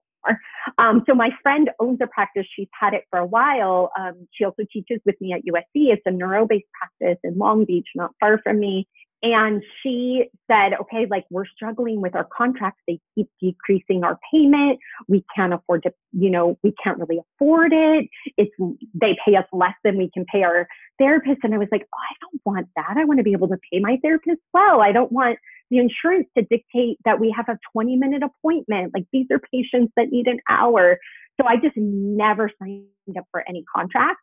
Um, 0.77 1.03
so 1.07 1.15
my 1.15 1.29
friend 1.41 1.69
owns 1.79 1.99
a 2.01 2.07
practice. 2.07 2.45
She's 2.55 2.67
had 2.79 2.93
it 2.93 3.05
for 3.09 3.19
a 3.19 3.25
while. 3.25 3.91
Um, 3.99 4.27
she 4.31 4.43
also 4.43 4.63
teaches 4.71 4.99
with 5.05 5.15
me 5.19 5.33
at 5.33 5.41
USC. 5.45 5.91
It's 5.91 6.03
a 6.05 6.11
neuro-based 6.11 6.67
practice 6.79 7.19
in 7.23 7.37
Long 7.37 7.65
Beach, 7.65 7.87
not 7.95 8.11
far 8.19 8.39
from 8.43 8.59
me. 8.59 8.87
And 9.23 9.61
she 9.81 10.25
said, 10.49 10.73
okay, 10.81 11.05
like 11.09 11.25
we're 11.29 11.45
struggling 11.45 12.01
with 12.01 12.15
our 12.15 12.27
contracts. 12.35 12.81
They 12.87 12.99
keep 13.13 13.29
decreasing 13.39 14.03
our 14.03 14.17
payment. 14.33 14.79
We 15.07 15.23
can't 15.35 15.53
afford 15.53 15.83
to, 15.83 15.93
you 16.11 16.31
know, 16.31 16.57
we 16.63 16.73
can't 16.83 16.97
really 16.97 17.19
afford 17.19 17.71
it. 17.71 18.07
It's, 18.37 18.51
they 18.95 19.15
pay 19.23 19.35
us 19.35 19.45
less 19.53 19.75
than 19.83 19.97
we 19.97 20.09
can 20.11 20.25
pay 20.25 20.41
our 20.41 20.67
therapist. 20.97 21.41
And 21.43 21.53
I 21.53 21.59
was 21.59 21.67
like, 21.71 21.83
oh, 21.83 21.97
I 21.97 22.15
don't 22.21 22.41
want 22.45 22.67
that. 22.75 22.95
I 22.97 23.05
want 23.05 23.19
to 23.19 23.23
be 23.23 23.33
able 23.33 23.47
to 23.49 23.59
pay 23.71 23.79
my 23.79 23.99
therapist 24.01 24.41
well. 24.53 24.81
I 24.81 24.91
don't 24.91 25.11
want 25.11 25.37
the 25.69 25.77
insurance 25.77 26.27
to 26.35 26.43
dictate 26.43 26.97
that 27.05 27.19
we 27.19 27.33
have 27.35 27.47
a 27.47 27.59
20 27.73 27.95
minute 27.97 28.23
appointment. 28.23 28.91
Like 28.93 29.05
these 29.13 29.27
are 29.31 29.39
patients 29.39 29.93
that 29.97 30.09
need 30.09 30.27
an 30.27 30.39
hour. 30.49 30.97
So 31.39 31.47
I 31.47 31.57
just 31.57 31.77
never 31.77 32.51
signed 32.59 32.85
up 33.17 33.25
for 33.31 33.47
any 33.47 33.63
contracts. 33.73 34.21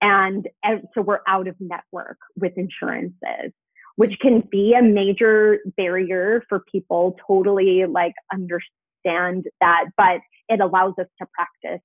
And, 0.00 0.48
and 0.64 0.82
so 0.94 1.00
we're 1.00 1.20
out 1.28 1.46
of 1.46 1.54
network 1.60 2.18
with 2.36 2.52
insurances, 2.56 3.52
which 3.96 4.18
can 4.20 4.42
be 4.50 4.74
a 4.74 4.82
major 4.82 5.58
barrier 5.76 6.42
for 6.48 6.64
people 6.70 7.16
totally 7.26 7.84
like 7.86 8.14
understand 8.32 9.46
that, 9.60 9.86
but 9.96 10.20
it 10.48 10.60
allows 10.60 10.94
us 10.98 11.06
to 11.20 11.26
practice 11.34 11.82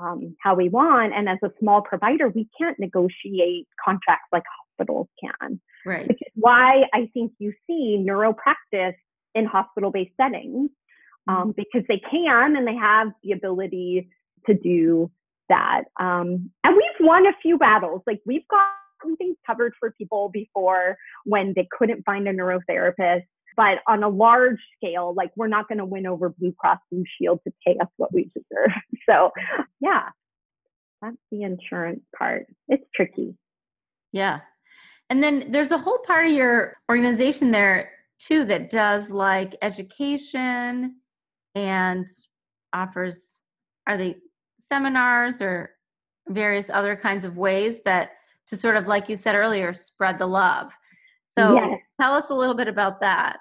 um, 0.00 0.36
how 0.40 0.54
we 0.54 0.68
want. 0.68 1.12
And 1.14 1.28
as 1.28 1.38
a 1.44 1.50
small 1.58 1.82
provider, 1.82 2.28
we 2.28 2.48
can't 2.58 2.78
negotiate 2.78 3.68
contracts 3.84 4.28
like 4.32 4.42
hospitals 4.78 5.08
can. 5.22 5.60
Right. 5.84 6.08
Which 6.08 6.18
is 6.20 6.32
why 6.34 6.84
I 6.94 7.08
think 7.12 7.32
you 7.38 7.52
see 7.66 8.04
neuropractice 8.06 8.94
in 9.34 9.44
hospital 9.44 9.90
based 9.90 10.12
settings 10.20 10.70
um, 11.28 11.36
mm-hmm. 11.36 11.50
because 11.56 11.86
they 11.88 12.00
can 12.10 12.56
and 12.56 12.66
they 12.66 12.76
have 12.76 13.08
the 13.22 13.32
ability 13.32 14.08
to 14.46 14.54
do 14.54 15.10
that. 15.48 15.82
Um, 15.98 16.50
and 16.64 16.76
we've 16.76 17.06
won 17.06 17.26
a 17.26 17.32
few 17.42 17.58
battles. 17.58 18.02
Like 18.06 18.20
we've 18.24 18.46
got 18.48 18.72
things 19.16 19.36
covered 19.46 19.72
for 19.78 19.92
people 19.92 20.30
before 20.32 20.96
when 21.24 21.52
they 21.56 21.68
couldn't 21.76 22.04
find 22.04 22.28
a 22.28 22.32
neurotherapist. 22.32 23.24
But 23.56 23.78
on 23.88 24.02
a 24.02 24.08
large 24.08 24.60
scale, 24.76 25.12
like 25.16 25.30
we're 25.36 25.48
not 25.48 25.68
going 25.68 25.78
to 25.78 25.84
win 25.84 26.06
over 26.06 26.30
Blue 26.30 26.54
Cross 26.58 26.78
Blue 26.90 27.04
Shield 27.18 27.40
to 27.46 27.52
pay 27.66 27.76
us 27.80 27.88
what 27.96 28.12
we 28.12 28.30
deserve. 28.34 28.70
So, 29.08 29.30
yeah, 29.80 30.10
that's 31.02 31.16
the 31.32 31.42
insurance 31.42 32.02
part. 32.16 32.46
It's 32.68 32.84
tricky. 32.94 33.34
Yeah. 34.12 34.40
And 35.08 35.22
then 35.22 35.50
there's 35.50 35.72
a 35.72 35.78
whole 35.78 35.98
part 36.06 36.26
of 36.26 36.32
your 36.32 36.76
organization 36.88 37.50
there 37.50 37.90
too 38.20 38.44
that 38.44 38.70
does 38.70 39.10
like 39.10 39.56
education 39.62 40.96
and 41.54 42.06
offers 42.72 43.40
are 43.88 43.96
they 43.96 44.16
seminars 44.60 45.40
or 45.40 45.70
various 46.28 46.70
other 46.70 46.94
kinds 46.94 47.24
of 47.24 47.36
ways 47.36 47.80
that 47.84 48.10
to 48.50 48.56
sort 48.56 48.76
of 48.76 48.86
like 48.86 49.08
you 49.08 49.16
said 49.16 49.34
earlier 49.34 49.72
spread 49.72 50.18
the 50.18 50.26
love. 50.26 50.72
So 51.28 51.54
yes. 51.54 51.78
tell 52.00 52.12
us 52.12 52.28
a 52.30 52.34
little 52.34 52.54
bit 52.54 52.68
about 52.68 53.00
that. 53.00 53.38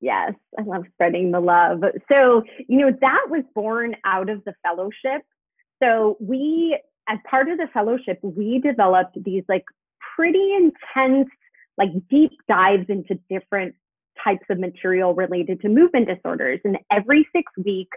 Yes, 0.00 0.32
I 0.58 0.62
love 0.62 0.84
spreading 0.94 1.30
the 1.30 1.40
love. 1.40 1.82
So, 2.10 2.42
you 2.68 2.78
know, 2.78 2.90
that 3.00 3.26
was 3.28 3.44
born 3.54 3.94
out 4.04 4.28
of 4.30 4.42
the 4.44 4.54
fellowship. 4.62 5.22
So, 5.82 6.16
we, 6.20 6.78
as 7.08 7.18
part 7.28 7.48
of 7.48 7.58
the 7.58 7.68
fellowship, 7.72 8.18
we 8.22 8.60
developed 8.60 9.22
these 9.22 9.44
like 9.48 9.64
pretty 10.16 10.54
intense, 10.54 11.28
like 11.76 11.90
deep 12.08 12.32
dives 12.48 12.86
into 12.88 13.18
different 13.28 13.74
types 14.24 14.44
of 14.48 14.58
material 14.58 15.14
related 15.14 15.60
to 15.60 15.68
movement 15.68 16.08
disorders. 16.08 16.60
And 16.64 16.78
every 16.90 17.26
six 17.34 17.52
weeks, 17.62 17.96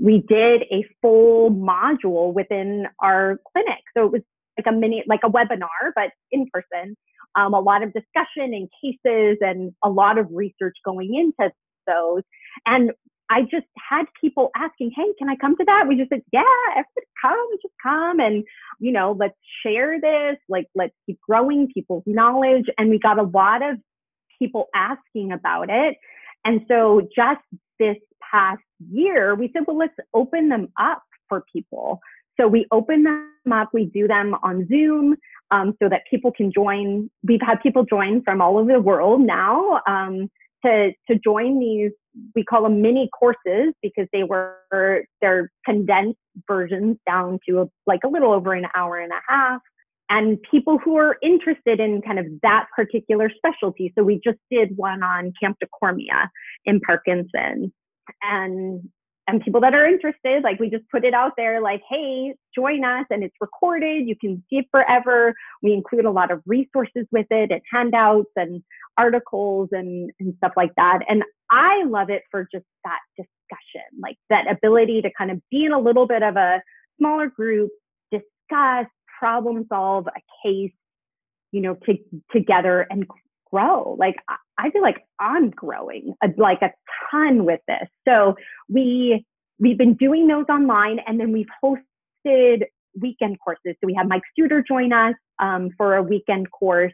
we 0.00 0.24
did 0.26 0.62
a 0.72 0.84
full 1.02 1.50
module 1.50 2.32
within 2.32 2.86
our 2.98 3.40
clinic. 3.52 3.80
So 3.94 4.06
it 4.06 4.12
was 4.12 4.22
like 4.58 4.66
a 4.66 4.76
mini, 4.76 5.04
like 5.06 5.20
a 5.24 5.30
webinar, 5.30 5.92
but 5.94 6.10
in 6.30 6.46
person. 6.52 6.96
Um, 7.34 7.54
a 7.54 7.60
lot 7.60 7.82
of 7.82 7.94
discussion 7.94 8.52
and 8.52 8.68
cases 8.82 9.38
and 9.40 9.72
a 9.82 9.88
lot 9.88 10.18
of 10.18 10.26
research 10.30 10.76
going 10.84 11.14
into 11.14 11.50
those. 11.86 12.22
And 12.66 12.92
I 13.30 13.42
just 13.42 13.66
had 13.78 14.04
people 14.20 14.50
asking, 14.54 14.92
"Hey, 14.94 15.14
can 15.18 15.30
I 15.30 15.36
come 15.36 15.56
to 15.56 15.64
that?" 15.64 15.86
We 15.88 15.96
just 15.96 16.10
said, 16.10 16.22
"Yeah, 16.32 16.42
everybody 16.72 17.06
come, 17.22 17.48
just 17.62 17.74
come, 17.82 18.20
and 18.20 18.44
you 18.78 18.92
know, 18.92 19.12
let's 19.18 19.38
share 19.64 19.98
this. 19.98 20.36
Like, 20.48 20.66
let's 20.74 20.94
keep 21.06 21.18
growing 21.26 21.68
people's 21.72 22.02
knowledge." 22.06 22.66
And 22.76 22.90
we 22.90 22.98
got 22.98 23.18
a 23.18 23.22
lot 23.22 23.62
of 23.62 23.78
people 24.38 24.68
asking 24.74 25.32
about 25.32 25.70
it, 25.70 25.96
and 26.44 26.62
so 26.68 27.08
just 27.16 27.40
this 27.78 27.96
past 28.30 28.62
year, 28.90 29.34
we 29.34 29.50
said, 29.52 29.66
"Well, 29.66 29.78
let's 29.78 29.96
open 30.12 30.50
them 30.50 30.68
up 30.78 31.02
for 31.30 31.44
people." 31.50 32.00
So 32.40 32.48
we 32.48 32.66
open 32.72 33.04
them 33.04 33.52
up. 33.52 33.70
We 33.72 33.86
do 33.86 34.08
them 34.08 34.34
on 34.42 34.66
Zoom 34.68 35.16
um, 35.50 35.74
so 35.82 35.88
that 35.88 36.02
people 36.10 36.32
can 36.32 36.50
join. 36.52 37.10
We've 37.22 37.40
had 37.44 37.60
people 37.62 37.84
join 37.84 38.22
from 38.22 38.40
all 38.40 38.58
over 38.58 38.72
the 38.72 38.80
world 38.80 39.20
now 39.20 39.80
um, 39.86 40.30
to 40.64 40.92
to 41.10 41.18
join 41.22 41.58
these 41.58 41.92
we 42.34 42.44
call 42.44 42.64
them 42.64 42.82
mini 42.82 43.08
courses 43.18 43.74
because 43.82 44.06
they 44.12 44.22
were 44.22 45.04
they're 45.20 45.50
condensed 45.64 46.18
versions 46.46 46.96
down 47.06 47.38
to 47.48 47.62
a, 47.62 47.66
like 47.86 48.00
a 48.04 48.08
little 48.08 48.32
over 48.32 48.52
an 48.52 48.66
hour 48.76 48.98
and 48.98 49.12
a 49.12 49.20
half 49.28 49.60
and 50.10 50.38
people 50.50 50.78
who 50.78 50.96
are 50.96 51.16
interested 51.22 51.80
in 51.80 52.02
kind 52.02 52.18
of 52.18 52.26
that 52.42 52.66
particular 52.76 53.30
specialty 53.34 53.92
so 53.96 54.04
we 54.04 54.20
just 54.24 54.38
did 54.50 54.76
one 54.76 55.02
on 55.02 55.32
Camp 55.40 55.56
camptocormia 55.62 56.28
in 56.64 56.80
parkinson's 56.80 57.72
and 58.22 58.82
and 59.28 59.40
people 59.40 59.60
that 59.60 59.74
are 59.74 59.86
interested 59.86 60.42
like 60.42 60.58
we 60.58 60.68
just 60.68 60.88
put 60.90 61.04
it 61.04 61.14
out 61.14 61.32
there 61.36 61.60
like 61.60 61.80
hey 61.88 62.34
join 62.54 62.84
us 62.84 63.06
and 63.10 63.22
it's 63.22 63.34
recorded. 63.40 64.06
You 64.06 64.16
can 64.20 64.42
see 64.48 64.58
it 64.58 64.66
forever. 64.70 65.34
We 65.62 65.72
include 65.72 66.04
a 66.04 66.10
lot 66.10 66.30
of 66.30 66.40
resources 66.46 67.06
with 67.10 67.26
it 67.30 67.50
and 67.50 67.60
handouts 67.72 68.30
and 68.36 68.62
articles 68.98 69.68
and, 69.72 70.10
and 70.20 70.34
stuff 70.38 70.52
like 70.56 70.72
that. 70.76 71.00
And 71.08 71.24
I 71.50 71.84
love 71.84 72.10
it 72.10 72.22
for 72.30 72.46
just 72.52 72.64
that 72.84 73.00
discussion, 73.16 73.86
like 74.00 74.16
that 74.30 74.50
ability 74.50 75.02
to 75.02 75.10
kind 75.16 75.30
of 75.30 75.40
be 75.50 75.64
in 75.64 75.72
a 75.72 75.78
little 75.78 76.06
bit 76.06 76.22
of 76.22 76.36
a 76.36 76.60
smaller 76.98 77.28
group, 77.28 77.70
discuss, 78.10 78.86
problem 79.18 79.64
solve 79.68 80.06
a 80.08 80.46
case, 80.46 80.72
you 81.52 81.60
know, 81.60 81.76
to, 81.86 81.94
together 82.32 82.86
and 82.90 83.06
grow. 83.52 83.96
Like 83.98 84.16
I 84.58 84.70
feel 84.70 84.82
like 84.82 85.04
I'm 85.20 85.50
growing 85.50 86.14
uh, 86.22 86.28
like 86.36 86.62
a 86.62 86.70
ton 87.10 87.44
with 87.44 87.60
this. 87.68 87.88
So 88.06 88.36
we 88.68 89.24
we've 89.58 89.78
been 89.78 89.94
doing 89.94 90.26
those 90.26 90.46
online, 90.48 90.98
and 91.06 91.20
then 91.20 91.32
we've 91.32 91.46
hosted 91.62 92.64
weekend 93.00 93.38
courses. 93.40 93.76
So 93.80 93.86
we 93.86 93.94
had 93.94 94.08
Mike 94.08 94.22
Studer 94.38 94.66
join 94.66 94.92
us 94.92 95.14
um, 95.38 95.70
for 95.76 95.96
a 95.96 96.02
weekend 96.02 96.50
course 96.50 96.92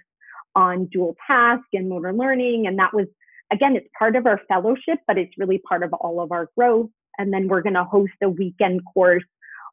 on 0.55 0.87
dual 0.87 1.17
task 1.27 1.65
and 1.73 1.89
motor 1.89 2.13
learning, 2.13 2.67
and 2.67 2.79
that 2.79 2.95
was 2.95 3.07
again, 3.53 3.77
it's 3.77 3.89
part 3.99 4.17
of 4.17 4.27
our 4.27 4.41
fellowship, 4.49 4.99
but 5.07 5.19
it's 5.19 5.33
really 5.39 5.59
part 5.59 5.83
of 5.83 5.93
all 5.95 6.21
of 6.21 6.33
our 6.33 6.49
growth. 6.57 6.91
And 7.19 7.33
then 7.33 7.49
we're 7.49 7.63
going 7.63 7.75
to 7.75 7.85
host 7.85 8.13
a 8.23 8.29
weekend 8.29 8.83
course 8.93 9.25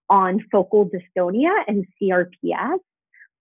on 0.09 0.39
focal 0.51 0.89
dystonia 0.89 1.51
and 1.67 1.85
CRPS, 2.01 2.79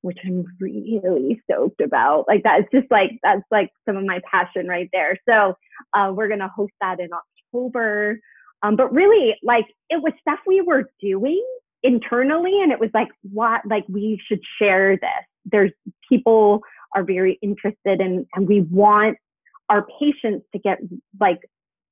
which 0.05 0.19
I'm 0.23 0.45
really 0.61 1.41
stoked 1.45 1.81
about. 1.81 2.27
Like 2.29 2.43
that's 2.43 2.67
just 2.71 2.87
like 2.91 3.13
that's 3.23 3.43
like 3.51 3.71
some 3.87 3.97
of 3.97 4.05
my 4.05 4.21
passion 4.31 4.69
right 4.69 4.91
there. 4.93 5.19
So 5.27 5.55
uh, 5.95 6.13
we're 6.15 6.29
to 6.41 6.49
host 6.55 6.75
that 6.83 7.01
in 7.01 7.09
October. 7.13 8.21
Um, 8.63 8.77
but 8.77 8.93
really, 8.93 9.35
like 9.43 9.65
it 9.89 10.03
was 10.03 10.13
stuff 10.21 10.41
we 10.47 10.61
were 10.61 10.91
doing 11.01 11.43
internally, 11.83 12.61
and 12.63 12.71
it 12.71 12.79
was 12.79 12.91
like 12.93 13.09
what 13.33 13.63
like 13.65 13.85
we 13.89 14.21
should 14.29 14.41
share 14.59 14.97
this. 14.97 15.25
There's 15.47 15.73
people 16.07 16.61
are 16.95 17.03
very 17.03 17.39
interested 17.41 18.01
in, 18.01 18.27
and 18.35 18.47
we 18.47 18.61
want 18.61 19.17
our 19.71 19.87
patients 19.99 20.45
to 20.53 20.59
get 20.59 20.79
like 21.19 21.41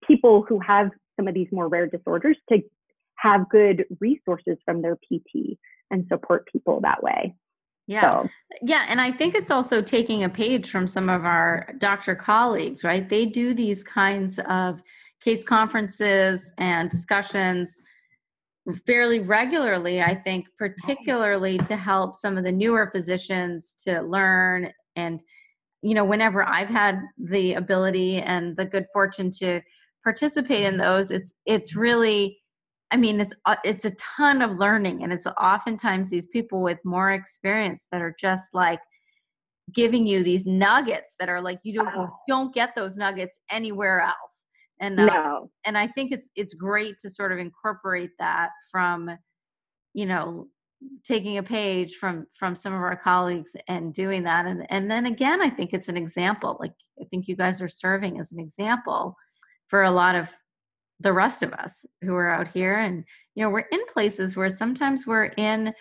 people 0.06 0.44
who 0.46 0.60
have 0.60 0.90
some 1.16 1.28
of 1.28 1.34
these 1.34 1.48
more 1.50 1.68
rare 1.68 1.86
disorders 1.86 2.36
to 2.50 2.60
have 3.16 3.48
good 3.48 3.86
resources 4.00 4.58
from 4.66 4.82
their 4.82 4.96
PT 4.96 5.56
and 5.90 6.06
support 6.08 6.46
people 6.52 6.80
that 6.82 7.02
way. 7.02 7.34
Yeah. 7.92 8.22
So. 8.22 8.28
Yeah. 8.62 8.86
And 8.88 9.00
I 9.00 9.10
think 9.10 9.34
it's 9.34 9.50
also 9.50 9.82
taking 9.82 10.24
a 10.24 10.28
page 10.28 10.70
from 10.70 10.86
some 10.86 11.08
of 11.08 11.24
our 11.24 11.68
doctor 11.78 12.14
colleagues, 12.14 12.84
right? 12.84 13.08
They 13.08 13.26
do 13.26 13.54
these 13.54 13.84
kinds 13.84 14.38
of 14.48 14.82
case 15.20 15.44
conferences 15.44 16.52
and 16.58 16.90
discussions 16.90 17.80
fairly 18.86 19.18
regularly, 19.20 20.02
I 20.02 20.14
think, 20.14 20.46
particularly 20.58 21.58
to 21.58 21.76
help 21.76 22.14
some 22.16 22.38
of 22.38 22.44
the 22.44 22.52
newer 22.52 22.90
physicians 22.92 23.76
to 23.84 24.02
learn. 24.02 24.72
And, 24.94 25.22
you 25.82 25.94
know, 25.94 26.04
whenever 26.04 26.44
I've 26.44 26.68
had 26.68 27.00
the 27.18 27.54
ability 27.54 28.18
and 28.18 28.56
the 28.56 28.64
good 28.64 28.86
fortune 28.92 29.30
to 29.38 29.60
participate 30.04 30.64
in 30.64 30.76
those, 30.76 31.10
it's 31.10 31.34
it's 31.46 31.74
really 31.74 32.41
I 32.92 32.96
mean, 32.96 33.20
it's 33.20 33.34
uh, 33.46 33.56
it's 33.64 33.86
a 33.86 33.92
ton 33.92 34.42
of 34.42 34.58
learning, 34.58 35.02
and 35.02 35.12
it's 35.12 35.26
oftentimes 35.26 36.10
these 36.10 36.26
people 36.26 36.62
with 36.62 36.78
more 36.84 37.10
experience 37.10 37.88
that 37.90 38.02
are 38.02 38.14
just 38.20 38.54
like 38.54 38.80
giving 39.72 40.06
you 40.06 40.22
these 40.22 40.46
nuggets 40.46 41.16
that 41.18 41.28
are 41.28 41.40
like 41.40 41.58
you 41.62 41.72
don't 41.72 41.94
you 41.96 42.08
don't 42.28 42.54
get 42.54 42.74
those 42.76 42.96
nuggets 42.96 43.40
anywhere 43.50 44.00
else. 44.00 44.46
And 44.78 45.00
uh, 45.00 45.06
no. 45.06 45.50
and 45.64 45.78
I 45.78 45.86
think 45.86 46.12
it's 46.12 46.28
it's 46.36 46.54
great 46.54 46.98
to 46.98 47.10
sort 47.10 47.32
of 47.32 47.38
incorporate 47.38 48.10
that 48.18 48.50
from, 48.70 49.10
you 49.94 50.06
know, 50.06 50.48
taking 51.04 51.38
a 51.38 51.42
page 51.42 51.94
from 51.94 52.26
from 52.38 52.54
some 52.54 52.74
of 52.74 52.80
our 52.80 52.96
colleagues 52.96 53.56
and 53.68 53.94
doing 53.94 54.24
that 54.24 54.46
and 54.46 54.66
and 54.70 54.90
then 54.90 55.06
again 55.06 55.40
i 55.40 55.48
think 55.48 55.72
it's 55.72 55.88
an 55.88 55.96
example 55.96 56.56
like 56.60 56.72
i 57.00 57.04
think 57.04 57.28
you 57.28 57.36
guys 57.36 57.62
are 57.62 57.68
serving 57.68 58.18
as 58.18 58.32
an 58.32 58.40
example 58.40 59.16
for 59.68 59.82
a 59.82 59.90
lot 59.90 60.14
of 60.14 60.28
the 61.02 61.12
rest 61.12 61.42
of 61.42 61.52
us 61.52 61.84
who 62.02 62.14
are 62.14 62.30
out 62.30 62.48
here. 62.48 62.76
And 62.78 63.04
you 63.34 63.44
know 63.44 63.50
we're 63.50 63.60
in 63.60 63.80
places 63.92 64.36
where 64.36 64.50
sometimes 64.50 65.06
we're 65.06 65.32
in 65.36 65.74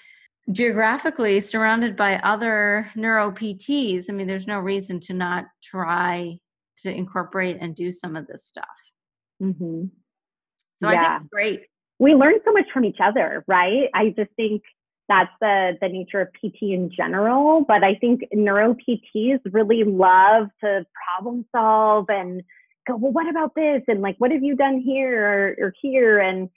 geographically 0.51 1.39
surrounded 1.39 1.95
by 1.95 2.15
other 2.17 2.89
neuro 2.95 3.31
pts 3.31 4.09
i 4.09 4.13
mean 4.13 4.25
there's 4.25 4.47
no 4.47 4.59
reason 4.59 4.99
to 4.99 5.13
not 5.13 5.45
try 5.63 6.35
to 6.77 6.91
incorporate 6.91 7.57
and 7.61 7.75
do 7.75 7.91
some 7.91 8.15
of 8.15 8.25
this 8.25 8.45
stuff. 8.45 8.65
Mm-hmm. 9.41 9.85
so 10.77 10.89
yeah. 10.89 10.97
i 10.97 11.01
think 11.01 11.15
it's 11.17 11.29
great. 11.31 11.61
We 11.99 12.15
learn 12.15 12.35
so 12.43 12.51
much 12.51 12.65
from 12.73 12.85
each 12.85 12.97
other 13.01 13.43
right? 13.47 13.89
I 13.93 14.13
just 14.17 14.31
think 14.35 14.63
that's 15.07 15.31
the 15.41 15.77
the 15.81 15.89
nature 15.89 16.21
of 16.21 16.29
pt 16.33 16.61
in 16.63 16.89
general. 16.95 17.63
But 17.67 17.83
i 17.83 17.95
think 17.95 18.21
neuro 18.31 18.75
pts 18.75 19.39
really 19.51 19.83
love 19.83 20.47
to 20.63 20.85
problem 21.05 21.45
solve 21.55 22.05
and 22.09 22.41
go, 22.87 22.95
well, 22.95 23.11
what 23.11 23.29
about 23.29 23.53
this? 23.55 23.81
And 23.87 24.01
like, 24.01 24.15
what 24.17 24.31
have 24.31 24.43
you 24.43 24.55
done 24.55 24.79
here 24.79 25.55
or, 25.59 25.65
or 25.65 25.73
here? 25.81 26.19
And, 26.19 26.49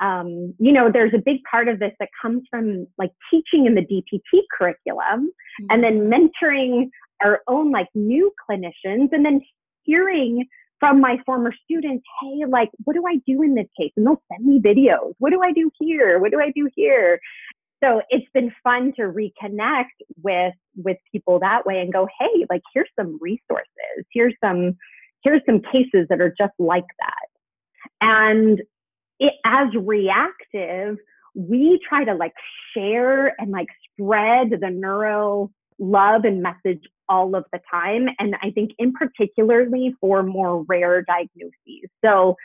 um, 0.00 0.54
you 0.58 0.72
know, 0.72 0.90
there's 0.92 1.14
a 1.14 1.18
big 1.18 1.42
part 1.50 1.68
of 1.68 1.78
this 1.78 1.92
that 2.00 2.08
comes 2.20 2.42
from 2.50 2.86
like 2.98 3.10
teaching 3.30 3.66
in 3.66 3.74
the 3.74 3.82
DPT 3.82 4.42
curriculum 4.56 5.30
mm-hmm. 5.30 5.66
and 5.70 5.82
then 5.82 6.10
mentoring 6.10 6.90
our 7.22 7.40
own 7.48 7.70
like 7.70 7.88
new 7.94 8.32
clinicians 8.48 9.08
and 9.12 9.24
then 9.24 9.40
hearing 9.84 10.46
from 10.78 10.98
my 11.00 11.18
former 11.26 11.52
students, 11.64 12.02
hey, 12.22 12.46
like, 12.48 12.70
what 12.84 12.94
do 12.94 13.04
I 13.06 13.16
do 13.26 13.42
in 13.42 13.54
this 13.54 13.66
case? 13.78 13.92
And 13.96 14.06
they'll 14.06 14.22
send 14.32 14.46
me 14.46 14.60
videos. 14.60 15.12
What 15.18 15.30
do 15.30 15.42
I 15.42 15.52
do 15.52 15.70
here? 15.78 16.18
What 16.18 16.30
do 16.30 16.40
I 16.40 16.50
do 16.52 16.70
here? 16.74 17.20
So 17.84 18.02
it's 18.10 18.26
been 18.32 18.52
fun 18.62 18.92
to 18.96 19.02
reconnect 19.02 19.84
with 20.22 20.54
with 20.76 20.98
people 21.12 21.38
that 21.40 21.64
way 21.64 21.80
and 21.80 21.92
go, 21.92 22.06
hey, 22.18 22.46
like 22.50 22.62
here's 22.74 22.90
some 22.98 23.18
resources. 23.20 24.04
Here's 24.12 24.34
some 24.42 24.76
here's 25.22 25.42
some 25.46 25.60
cases 25.60 26.06
that 26.08 26.20
are 26.20 26.34
just 26.36 26.52
like 26.58 26.86
that. 26.98 27.28
And 28.00 28.60
it, 29.18 29.32
as 29.44 29.68
reactive, 29.74 30.96
we 31.34 31.80
try 31.88 32.04
to 32.04 32.14
like 32.14 32.32
share 32.74 33.34
and 33.40 33.50
like 33.50 33.68
spread 33.92 34.50
the 34.60 34.70
neuro 34.70 35.50
love 35.78 36.24
and 36.24 36.42
message 36.42 36.82
all 37.08 37.34
of 37.34 37.44
the 37.52 37.60
time. 37.70 38.08
And 38.18 38.36
I 38.42 38.50
think 38.50 38.72
in 38.78 38.92
particularly 38.92 39.94
for 40.00 40.22
more 40.22 40.64
rare 40.68 41.02
diagnoses. 41.02 41.90
So 42.04 42.36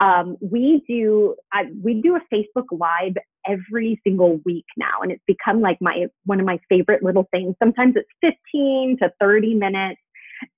um, 0.00 0.36
we 0.40 0.82
do 0.88 1.36
I, 1.52 1.64
we 1.82 2.00
do 2.00 2.16
a 2.16 2.34
Facebook 2.34 2.66
Live 2.72 3.14
every 3.46 4.00
single 4.02 4.40
week 4.46 4.64
now, 4.76 5.02
and 5.02 5.12
it's 5.12 5.22
become 5.26 5.60
like 5.60 5.76
my 5.80 6.06
one 6.24 6.40
of 6.40 6.46
my 6.46 6.58
favorite 6.70 7.02
little 7.02 7.28
things. 7.30 7.54
Sometimes 7.62 7.94
it's 7.96 8.08
15 8.52 8.96
to 9.02 9.12
30 9.20 9.54
minutes, 9.54 10.00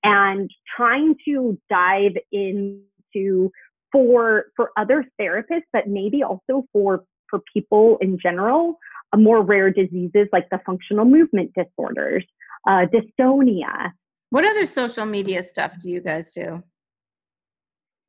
and 0.03 0.49
trying 0.75 1.15
to 1.25 1.57
dive 1.69 2.13
into 2.31 3.51
for 3.91 4.45
for 4.55 4.71
other 4.77 5.05
therapists, 5.19 5.63
but 5.71 5.87
maybe 5.87 6.23
also 6.23 6.65
for 6.73 7.03
for 7.29 7.39
people 7.53 7.97
in 8.01 8.17
general, 8.21 8.77
uh, 9.13 9.17
more 9.17 9.41
rare 9.41 9.71
diseases 9.71 10.27
like 10.31 10.49
the 10.49 10.59
functional 10.65 11.05
movement 11.05 11.51
disorders, 11.55 12.25
uh, 12.67 12.85
dystonia. 12.93 13.91
What 14.29 14.45
other 14.45 14.65
social 14.65 15.05
media 15.05 15.43
stuff 15.43 15.77
do 15.79 15.89
you 15.89 16.01
guys 16.01 16.31
do? 16.31 16.63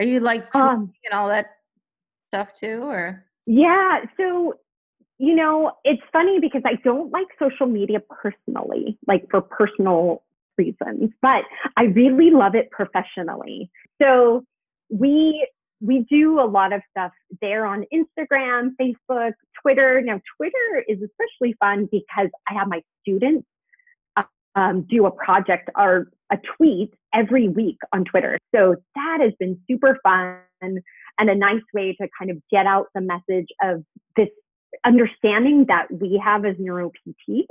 Are 0.00 0.06
you 0.06 0.20
like 0.20 0.54
um, 0.54 0.92
and 1.04 1.18
all 1.18 1.28
that 1.28 1.46
stuff 2.28 2.54
too, 2.54 2.82
or? 2.82 3.24
Yeah, 3.46 4.00
so 4.16 4.54
you 5.18 5.34
know, 5.34 5.72
it's 5.84 6.02
funny 6.12 6.40
because 6.40 6.62
I 6.64 6.74
don't 6.82 7.12
like 7.12 7.26
social 7.38 7.66
media 7.66 8.00
personally, 8.00 8.98
like 9.06 9.26
for 9.30 9.40
personal 9.40 10.22
reasons, 10.56 11.10
but 11.22 11.44
I 11.76 11.84
really 11.84 12.30
love 12.30 12.54
it 12.54 12.70
professionally. 12.70 13.70
So 14.00 14.44
we 14.90 15.48
we 15.80 16.06
do 16.08 16.40
a 16.40 16.46
lot 16.46 16.72
of 16.72 16.80
stuff 16.90 17.12
there 17.42 17.66
on 17.66 17.84
Instagram, 17.92 18.70
Facebook, 18.80 19.32
Twitter. 19.60 20.00
Now, 20.00 20.20
Twitter 20.36 20.84
is 20.88 20.98
especially 21.02 21.56
fun 21.60 21.88
because 21.90 22.28
I 22.48 22.54
have 22.54 22.68
my 22.68 22.80
students 23.02 23.46
um, 24.56 24.86
do 24.88 25.06
a 25.06 25.10
project 25.10 25.70
or 25.76 26.08
a 26.30 26.38
tweet 26.56 26.92
every 27.12 27.48
week 27.48 27.78
on 27.92 28.04
Twitter. 28.04 28.38
So 28.54 28.76
that 28.94 29.18
has 29.20 29.32
been 29.38 29.60
super 29.68 29.98
fun 30.02 30.38
and 30.60 30.80
a 31.18 31.34
nice 31.34 31.62
way 31.72 31.94
to 32.00 32.08
kind 32.18 32.30
of 32.30 32.38
get 32.50 32.66
out 32.66 32.86
the 32.94 33.00
message 33.00 33.48
of 33.62 33.84
this 34.16 34.28
understanding 34.84 35.66
that 35.68 35.86
we 35.90 36.20
have 36.24 36.44
as 36.44 36.56
neuro 36.58 36.90
PTs 36.90 37.44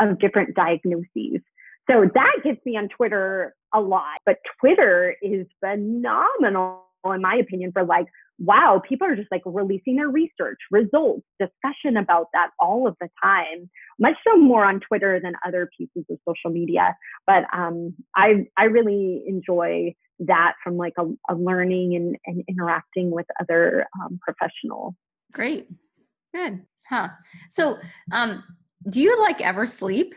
of 0.00 0.18
different 0.18 0.54
diagnoses. 0.54 1.40
So 1.88 2.08
that 2.14 2.32
gets 2.44 2.60
me 2.64 2.76
on 2.76 2.88
Twitter 2.88 3.54
a 3.74 3.80
lot. 3.80 4.18
But 4.26 4.36
Twitter 4.60 5.14
is 5.22 5.46
phenomenal, 5.64 6.84
in 7.04 7.22
my 7.22 7.36
opinion, 7.36 7.72
for 7.72 7.84
like, 7.84 8.06
wow, 8.38 8.80
people 8.88 9.06
are 9.06 9.14
just 9.14 9.30
like 9.30 9.42
releasing 9.44 9.96
their 9.96 10.08
research, 10.08 10.58
results, 10.70 11.22
discussion 11.38 11.96
about 11.96 12.28
that 12.32 12.50
all 12.58 12.88
of 12.88 12.96
the 13.00 13.08
time. 13.22 13.70
Much 13.98 14.14
so 14.26 14.36
more 14.36 14.64
on 14.64 14.80
Twitter 14.80 15.20
than 15.22 15.34
other 15.46 15.68
pieces 15.76 16.04
of 16.10 16.18
social 16.26 16.50
media. 16.50 16.96
But 17.26 17.44
um, 17.52 17.94
I 18.16 18.46
I 18.56 18.64
really 18.64 19.22
enjoy 19.26 19.94
that 20.20 20.54
from 20.62 20.76
like 20.76 20.94
a, 20.98 21.04
a 21.32 21.34
learning 21.34 21.96
and, 21.96 22.16
and, 22.26 22.44
interacting 22.48 23.10
with 23.10 23.26
other 23.40 23.86
um, 24.00 24.18
professionals. 24.20 24.94
Great, 25.32 25.66
good, 26.34 26.60
huh? 26.86 27.08
So, 27.48 27.78
um, 28.12 28.44
do 28.88 29.00
you 29.00 29.18
like 29.22 29.40
ever 29.40 29.64
sleep? 29.64 30.14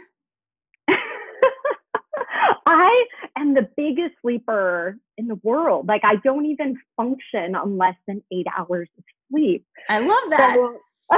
I 2.74 3.06
am 3.38 3.54
the 3.54 3.70
biggest 3.78 4.16
sleeper 4.22 4.98
in 5.18 5.28
the 5.28 5.40
world. 5.44 5.88
Like 5.88 6.02
I 6.04 6.16
don't 6.24 6.46
even 6.46 6.78
function 6.98 7.56
on 7.56 7.78
less 7.78 7.96
than 8.08 8.24
eight 8.32 8.48
hours 8.58 8.90
of 8.98 9.04
sleep. 9.32 9.66
I 9.90 10.00
love 10.00 10.30
that. 10.30 10.56
So, 10.56 10.78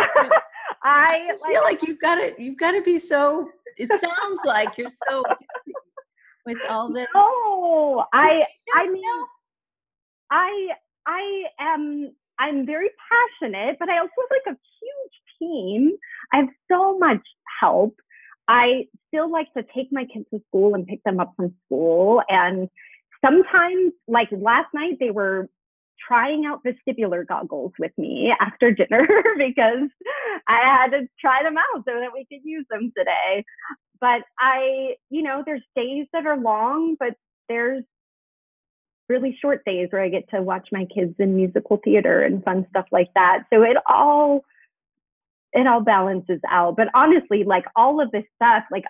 I, 0.84 1.32
I 1.32 1.36
feel 1.48 1.62
like 1.62 1.82
you've 1.82 2.00
got 2.00 2.16
to 2.16 2.34
you've 2.38 2.58
got 2.58 2.72
to 2.72 2.82
be 2.82 2.98
so. 2.98 3.50
It 3.78 3.90
sounds 3.90 4.40
like 4.46 4.78
you're 4.78 4.90
so 4.90 5.24
with 6.46 6.58
all 6.70 6.92
this. 6.94 7.08
Oh, 7.16 8.04
I 8.14 8.44
I 8.76 8.90
mean, 8.90 9.04
I 10.32 10.68
I 11.08 11.44
am 11.60 12.12
I'm 12.40 12.66
very 12.66 12.90
passionate, 13.10 13.78
but 13.80 13.90
I 13.90 13.98
also 13.98 14.12
have 14.18 14.30
like 14.46 14.56
a 14.56 14.60
huge 14.82 15.40
team. 15.40 15.92
I 16.34 16.38
have 16.38 16.50
so 16.72 16.98
much 16.98 17.22
help. 17.60 17.96
I 18.48 18.86
still 19.08 19.32
like 19.32 19.52
to 19.54 19.64
take 19.76 19.92
my 19.92 20.06
kids 20.06 20.26
to 20.34 20.42
school 20.48 20.76
and 20.76 20.86
pick 20.86 21.04
them 21.04 21.20
up 21.20 21.34
from 21.36 21.54
school. 21.66 22.22
And 22.30 22.70
sometimes, 23.24 23.94
like 24.08 24.30
last 24.32 24.74
night, 24.74 24.98
they 25.00 25.12
were 25.12 25.50
trying 26.08 26.46
out 26.46 26.62
vestibular 26.64 27.26
goggles 27.26 27.72
with 27.80 27.92
me 27.98 28.34
after 28.40 28.72
dinner 28.72 29.08
because 29.38 29.90
I 30.48 30.60
had 30.64 30.92
to 30.92 31.08
try 31.20 31.44
them 31.44 31.58
out 31.58 31.84
so 31.88 32.00
that 32.00 32.12
we 32.14 32.26
could 32.26 32.44
use 32.44 32.66
them 32.70 32.92
today. 32.96 33.44
But 34.00 34.22
I, 34.40 34.96
you 35.10 35.24
know, 35.24 35.44
there's 35.46 35.64
days 35.76 36.08
that 36.14 36.26
are 36.26 36.38
long, 36.38 36.96
but 37.00 37.16
there's 37.50 37.84
really 39.08 39.38
short 39.42 39.64
days 39.66 39.90
where 39.92 40.02
I 40.02 40.10
get 40.10 40.30
to 40.32 40.42
watch 40.42 40.70
my 40.72 40.86
kids 40.86 41.16
in 41.20 41.36
musical 41.36 41.80
theater 41.84 42.22
and 42.22 42.44
fun 42.44 42.66
stuff 42.70 42.86
like 42.92 43.10
that. 43.16 43.44
So 43.54 43.62
it 43.62 43.78
all 43.88 44.44
it 45.56 45.66
all 45.66 45.82
balances 45.82 46.42
out. 46.52 46.76
But 46.76 46.90
honestly, 46.94 47.44
like 47.44 47.66
all 47.76 48.02
of 48.02 48.12
this 48.12 48.26
stuff, 48.36 48.64
like 48.72 48.84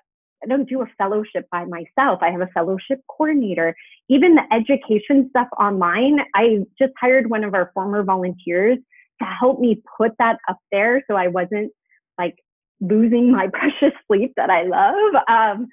I 0.44 0.48
don't 0.48 0.68
do 0.68 0.82
a 0.82 0.88
fellowship 0.98 1.48
by 1.52 1.66
myself. 1.66 2.20
I 2.22 2.32
have 2.32 2.42
a 2.42 2.50
fellowship 2.54 3.00
coordinator. 3.08 3.76
Even 4.10 4.36
the 4.36 4.44
education 4.52 5.28
stuff 5.30 5.48
online, 5.60 6.20
I 6.34 6.60
just 6.80 6.94
hired 7.00 7.30
one 7.30 7.44
of 7.44 7.54
our 7.54 7.72
former 7.74 8.04
volunteers 8.04 8.78
to 9.22 9.26
help 9.26 9.60
me 9.60 9.82
put 9.98 10.12
that 10.20 10.38
up 10.50 10.58
there 10.72 11.04
so 11.10 11.16
I 11.16 11.28
wasn't 11.28 11.72
like 12.18 12.36
losing 12.82 13.32
my 13.32 13.48
precious 13.54 13.98
sleep 14.08 14.34
that 14.36 14.50
I 14.50 14.64
love, 14.64 15.24
um, 15.30 15.68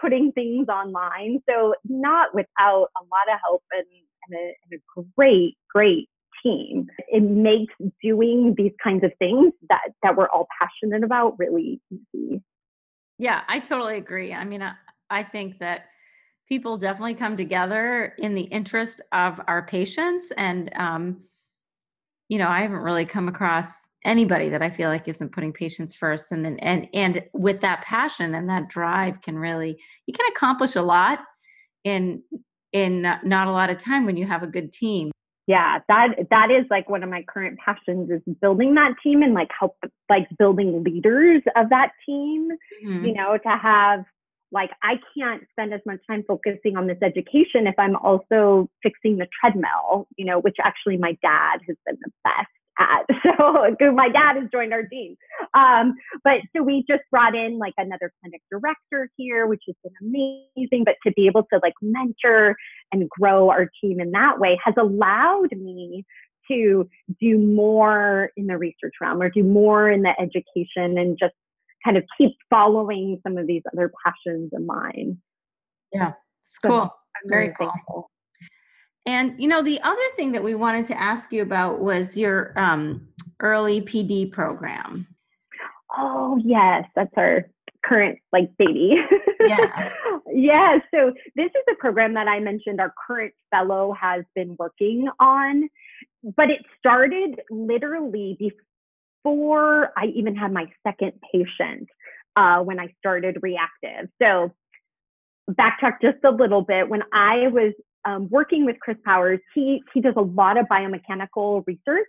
putting 0.00 0.32
things 0.32 0.68
online. 0.68 1.42
So 1.48 1.74
not 1.84 2.34
without 2.34 2.88
a 2.96 3.02
lot 3.02 3.34
of 3.34 3.40
help 3.44 3.62
and, 3.72 3.84
and, 4.28 4.38
a, 4.38 4.54
and 4.70 4.80
a 4.80 5.02
great, 5.16 5.56
great 5.68 6.08
team. 6.46 6.86
It 7.08 7.22
makes 7.22 7.74
doing 8.02 8.54
these 8.56 8.72
kinds 8.82 9.04
of 9.04 9.12
things 9.18 9.52
that, 9.68 9.80
that 10.02 10.16
we're 10.16 10.28
all 10.28 10.46
passionate 10.60 11.04
about 11.04 11.38
really 11.38 11.80
easy. 11.90 12.42
Yeah, 13.18 13.42
I 13.48 13.60
totally 13.60 13.96
agree. 13.96 14.32
I 14.32 14.44
mean, 14.44 14.62
I, 14.62 14.72
I 15.10 15.22
think 15.22 15.58
that 15.60 15.86
people 16.48 16.76
definitely 16.76 17.14
come 17.14 17.36
together 17.36 18.14
in 18.18 18.34
the 18.34 18.42
interest 18.42 19.00
of 19.12 19.40
our 19.48 19.66
patients 19.66 20.32
and 20.36 20.70
um, 20.76 21.22
you 22.28 22.38
know 22.38 22.48
i 22.48 22.62
haven't 22.62 22.78
really 22.78 23.04
come 23.04 23.28
across 23.28 23.88
anybody 24.04 24.48
that 24.48 24.62
i 24.62 24.70
feel 24.70 24.88
like 24.88 25.06
isn't 25.06 25.32
putting 25.32 25.52
patients 25.52 25.94
first 25.94 26.32
and 26.32 26.44
then 26.44 26.56
and 26.58 26.88
and 26.92 27.22
with 27.32 27.60
that 27.60 27.82
passion 27.82 28.34
and 28.34 28.48
that 28.48 28.68
drive 28.68 29.20
can 29.20 29.38
really 29.38 29.80
you 30.06 30.14
can 30.14 30.26
accomplish 30.30 30.74
a 30.74 30.82
lot 30.82 31.20
in 31.84 32.22
in 32.72 33.02
not 33.02 33.46
a 33.46 33.52
lot 33.52 33.70
of 33.70 33.78
time 33.78 34.04
when 34.04 34.16
you 34.16 34.26
have 34.26 34.42
a 34.42 34.48
good 34.48 34.72
team 34.72 35.10
yeah 35.46 35.78
that 35.88 36.08
that 36.30 36.50
is 36.50 36.66
like 36.70 36.88
one 36.88 37.02
of 37.02 37.10
my 37.10 37.22
current 37.22 37.58
passions 37.58 38.10
is 38.10 38.20
building 38.40 38.74
that 38.74 38.94
team 39.02 39.22
and 39.22 39.34
like 39.34 39.50
help 39.58 39.76
like 40.08 40.28
building 40.38 40.82
leaders 40.84 41.42
of 41.56 41.68
that 41.70 41.90
team 42.04 42.48
mm-hmm. 42.84 43.04
you 43.04 43.14
know 43.14 43.36
to 43.38 43.48
have 43.48 44.04
like 44.52 44.70
I 44.82 44.94
can't 45.16 45.42
spend 45.50 45.74
as 45.74 45.80
much 45.84 45.98
time 46.08 46.24
focusing 46.26 46.76
on 46.76 46.86
this 46.86 46.98
education 47.02 47.66
if 47.66 47.74
I'm 47.78 47.96
also 47.96 48.70
fixing 48.82 49.18
the 49.18 49.26
treadmill, 49.40 50.06
you 50.16 50.24
know, 50.24 50.38
which 50.38 50.56
actually 50.62 50.96
my 50.96 51.18
dad 51.20 51.58
has 51.66 51.76
been 51.84 51.98
the 52.00 52.10
best 52.24 52.48
at. 52.78 53.06
So 53.78 53.92
my 53.92 54.08
dad 54.08 54.36
has 54.36 54.48
joined 54.50 54.72
our 54.72 54.84
team. 54.84 55.16
Um, 55.54 55.94
but 56.24 56.40
so 56.54 56.62
we 56.62 56.84
just 56.88 57.02
brought 57.10 57.34
in 57.34 57.58
like 57.58 57.74
another 57.76 58.12
clinic 58.20 58.40
director 58.50 59.10
here, 59.16 59.46
which 59.46 59.62
has 59.66 59.76
been 59.82 59.92
amazing. 60.00 60.84
But 60.84 60.94
to 61.06 61.12
be 61.12 61.26
able 61.26 61.42
to 61.52 61.60
like 61.62 61.74
mentor 61.82 62.56
and 62.92 63.08
grow 63.08 63.50
our 63.50 63.68
team 63.82 64.00
in 64.00 64.12
that 64.12 64.38
way 64.38 64.58
has 64.64 64.74
allowed 64.78 65.52
me 65.52 66.04
to 66.50 66.88
do 67.20 67.38
more 67.38 68.30
in 68.36 68.46
the 68.46 68.56
research 68.56 68.94
realm 69.00 69.20
or 69.20 69.28
do 69.30 69.42
more 69.42 69.90
in 69.90 70.02
the 70.02 70.12
education 70.20 70.98
and 70.98 71.18
just 71.18 71.34
kind 71.84 71.96
of 71.96 72.04
keep 72.18 72.32
following 72.50 73.20
some 73.22 73.36
of 73.36 73.46
these 73.46 73.62
other 73.72 73.92
passions 74.04 74.52
of 74.54 74.64
mine. 74.64 75.18
Yeah, 75.92 76.12
it's 76.42 76.58
cool. 76.58 76.82
I'm 76.82 77.28
Very 77.28 77.54
cool. 77.58 77.70
Thankful. 77.72 78.10
And 79.06 79.34
you 79.40 79.48
know, 79.48 79.62
the 79.62 79.80
other 79.82 80.02
thing 80.16 80.32
that 80.32 80.42
we 80.42 80.54
wanted 80.54 80.84
to 80.86 81.00
ask 81.00 81.32
you 81.32 81.42
about 81.42 81.80
was 81.80 82.16
your 82.16 82.52
um, 82.56 83.06
early 83.40 83.80
PD 83.80 84.30
program. 84.30 85.06
Oh 85.96 86.38
yes, 86.44 86.84
that's 86.94 87.12
our 87.16 87.46
current 87.84 88.18
like 88.32 88.50
baby. 88.58 88.96
Yeah. 89.46 89.90
yeah. 90.32 90.78
So 90.92 91.12
this 91.36 91.46
is 91.46 91.62
a 91.70 91.76
program 91.76 92.14
that 92.14 92.26
I 92.26 92.40
mentioned 92.40 92.80
our 92.80 92.92
current 93.06 93.32
fellow 93.50 93.94
has 93.98 94.24
been 94.34 94.56
working 94.58 95.08
on, 95.20 95.68
but 96.36 96.50
it 96.50 96.62
started 96.78 97.40
literally 97.50 98.36
before 98.38 99.92
I 99.96 100.06
even 100.14 100.34
had 100.34 100.52
my 100.52 100.66
second 100.86 101.12
patient 101.32 101.88
uh, 102.36 102.60
when 102.60 102.78
I 102.78 102.94
started 102.98 103.38
reactive. 103.42 104.08
So, 104.20 104.52
backtrack 105.50 106.00
just 106.02 106.18
a 106.24 106.30
little 106.30 106.62
bit. 106.62 106.88
When 106.88 107.02
I 107.12 107.48
was 107.48 107.72
um, 108.06 108.28
working 108.30 108.64
with 108.64 108.78
Chris 108.80 108.96
Powers, 109.04 109.40
he, 109.54 109.82
he 109.92 110.00
does 110.00 110.14
a 110.16 110.22
lot 110.22 110.56
of 110.56 110.66
biomechanical 110.66 111.66
research 111.66 112.08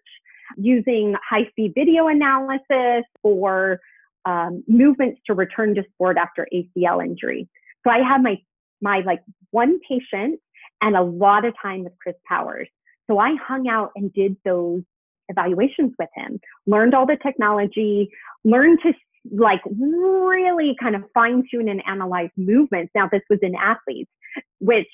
using 0.56 1.16
high 1.28 1.48
speed 1.50 1.74
video 1.76 2.08
analysis 2.08 3.04
for 3.22 3.80
um, 4.26 4.64
movements 4.68 5.20
to 5.28 5.34
return 5.34 5.76
to 5.76 5.84
sport 5.94 6.18
after 6.18 6.48
ACL 6.54 7.04
injury. 7.04 7.50
So 7.84 7.92
I 7.92 8.00
had 8.00 8.22
my 8.22 8.38
my 8.80 9.00
like 9.00 9.22
one 9.52 9.80
patient 9.90 10.40
and 10.82 10.96
a 10.96 11.02
lot 11.02 11.46
of 11.46 11.54
time 11.62 11.84
with 11.84 11.94
Chris 12.02 12.16
Powers. 12.28 12.68
So 13.10 13.18
I 13.18 13.36
hung 13.36 13.68
out 13.68 13.92
and 13.96 14.14
did 14.14 14.38
those 14.46 14.84
evaluations 15.30 15.94
with 15.98 16.10
him, 16.14 16.40
learned 16.68 16.94
all 16.94 17.08
the 17.08 17.18
technology, 17.22 18.10
learned 18.44 18.80
to 18.84 18.94
like 19.32 19.62
really 19.66 20.76
kind 20.80 20.96
of 20.96 21.04
fine 21.14 21.44
tune 21.50 21.68
and 21.68 21.82
analyze 21.88 22.30
movements. 22.38 22.92
Now, 22.94 23.10
this 23.12 23.24
was 23.30 23.40
in 23.42 23.56
athletes, 23.56 24.12
which 24.60 24.88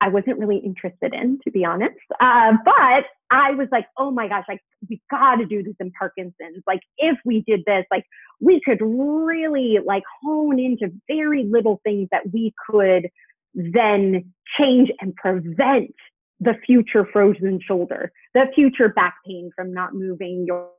I 0.00 0.08
wasn't 0.08 0.38
really 0.38 0.58
interested 0.58 1.12
in, 1.12 1.40
to 1.44 1.50
be 1.50 1.64
honest. 1.64 1.96
Uh, 2.20 2.52
but 2.64 3.04
I 3.30 3.52
was 3.52 3.68
like, 3.72 3.86
oh 3.96 4.10
my 4.10 4.28
gosh, 4.28 4.44
like 4.48 4.60
we 4.88 5.00
got 5.10 5.36
to 5.36 5.46
do 5.46 5.62
this 5.62 5.74
in 5.80 5.90
Parkinson's. 5.98 6.62
Like 6.66 6.80
if 6.98 7.18
we 7.24 7.42
did 7.46 7.64
this, 7.66 7.84
like 7.90 8.04
we 8.40 8.60
could 8.64 8.80
really 8.80 9.78
like 9.84 10.04
hone 10.22 10.58
into 10.58 10.92
very 11.08 11.44
little 11.44 11.80
things 11.84 12.08
that 12.12 12.32
we 12.32 12.54
could 12.68 13.08
then 13.54 14.32
change 14.58 14.90
and 15.00 15.14
prevent 15.16 15.94
the 16.40 16.54
future 16.64 17.06
frozen 17.12 17.60
shoulder, 17.66 18.12
the 18.34 18.44
future 18.54 18.88
back 18.88 19.16
pain 19.26 19.50
from 19.56 19.72
not 19.72 19.94
moving 19.94 20.44
your 20.46 20.70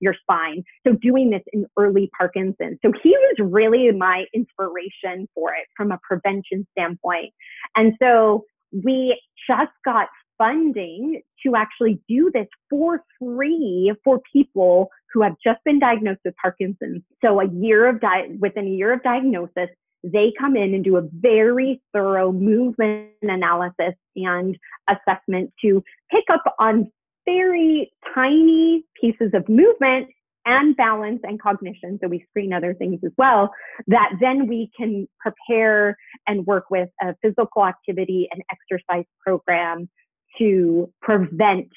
your 0.00 0.14
spine. 0.20 0.62
So 0.86 0.92
doing 0.92 1.30
this 1.30 1.42
in 1.52 1.66
early 1.78 2.10
Parkinson's. 2.16 2.78
So 2.84 2.92
he 3.02 3.10
was 3.10 3.50
really 3.50 3.90
my 3.92 4.24
inspiration 4.34 5.28
for 5.34 5.50
it 5.52 5.66
from 5.76 5.90
a 5.90 5.98
prevention 6.02 6.66
standpoint. 6.72 7.32
And 7.76 7.94
so 8.00 8.44
we 8.72 9.18
just 9.48 9.72
got 9.84 10.08
funding 10.36 11.22
to 11.44 11.56
actually 11.56 12.00
do 12.08 12.30
this 12.32 12.46
for 12.70 13.02
free 13.18 13.92
for 14.04 14.20
people 14.32 14.88
who 15.12 15.22
have 15.22 15.34
just 15.42 15.58
been 15.64 15.78
diagnosed 15.78 16.20
with 16.24 16.34
Parkinson's. 16.40 17.02
So 17.24 17.40
a 17.40 17.48
year 17.48 17.88
of 17.88 18.00
di- 18.00 18.36
within 18.38 18.66
a 18.66 18.70
year 18.70 18.92
of 18.92 19.02
diagnosis, 19.02 19.70
they 20.04 20.32
come 20.38 20.56
in 20.56 20.74
and 20.74 20.84
do 20.84 20.96
a 20.96 21.02
very 21.12 21.82
thorough 21.92 22.32
movement 22.32 23.10
analysis 23.22 23.94
and 24.16 24.56
assessment 24.88 25.52
to 25.62 25.82
pick 26.10 26.24
up 26.32 26.42
on 26.58 26.90
very 27.26 27.92
tiny 28.14 28.84
pieces 29.00 29.30
of 29.34 29.48
movement 29.48 30.08
and 30.46 30.76
balance 30.76 31.20
and 31.24 31.40
cognition. 31.40 31.98
So 32.02 32.08
we 32.08 32.24
screen 32.30 32.54
other 32.54 32.72
things 32.72 33.00
as 33.04 33.12
well 33.18 33.50
that 33.86 34.12
then 34.20 34.46
we 34.46 34.70
can 34.76 35.06
prepare 35.20 35.96
and 36.26 36.46
work 36.46 36.64
with 36.70 36.88
a 37.02 37.14
physical 37.22 37.66
activity 37.66 38.28
and 38.32 38.42
exercise 38.50 39.04
program 39.20 39.90
to 40.38 40.90
prevent 41.02 41.68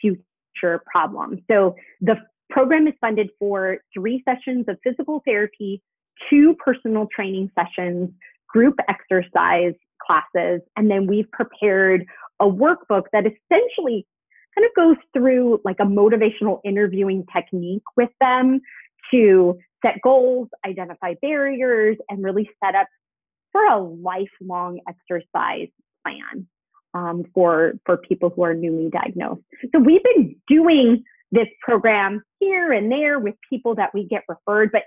future 0.00 0.82
problems. 0.90 1.40
So 1.50 1.74
the 2.00 2.16
program 2.48 2.86
is 2.86 2.94
funded 3.00 3.30
for 3.38 3.78
three 3.92 4.22
sessions 4.26 4.66
of 4.68 4.78
physical 4.82 5.22
therapy 5.26 5.82
two 6.30 6.54
personal 6.64 7.08
training 7.14 7.50
sessions, 7.54 8.10
group 8.48 8.76
exercise 8.88 9.74
classes, 10.04 10.60
and 10.76 10.90
then 10.90 11.06
we've 11.06 11.30
prepared 11.30 12.04
a 12.40 12.46
workbook 12.46 13.04
that 13.12 13.24
essentially 13.24 14.06
kind 14.54 14.66
of 14.66 14.74
goes 14.76 14.96
through 15.12 15.60
like 15.64 15.76
a 15.80 15.84
motivational 15.84 16.60
interviewing 16.64 17.24
technique 17.34 17.82
with 17.96 18.10
them 18.20 18.60
to 19.10 19.58
set 19.84 20.00
goals, 20.02 20.48
identify 20.66 21.14
barriers, 21.20 21.96
and 22.08 22.22
really 22.22 22.48
set 22.62 22.74
up 22.74 22.86
for 23.52 23.64
a 23.64 23.78
lifelong 23.78 24.80
exercise 24.88 25.68
plan 26.02 26.46
um, 26.94 27.24
for 27.34 27.74
for 27.84 27.96
people 27.96 28.30
who 28.34 28.42
are 28.42 28.54
newly 28.54 28.90
diagnosed. 28.90 29.42
So 29.72 29.80
we've 29.80 30.02
been 30.02 30.36
doing 30.48 31.04
this 31.32 31.48
program 31.60 32.22
here 32.38 32.72
and 32.72 32.90
there 32.90 33.18
with 33.18 33.34
people 33.50 33.74
that 33.74 33.90
we 33.92 34.06
get 34.06 34.22
referred, 34.28 34.70
but 34.72 34.82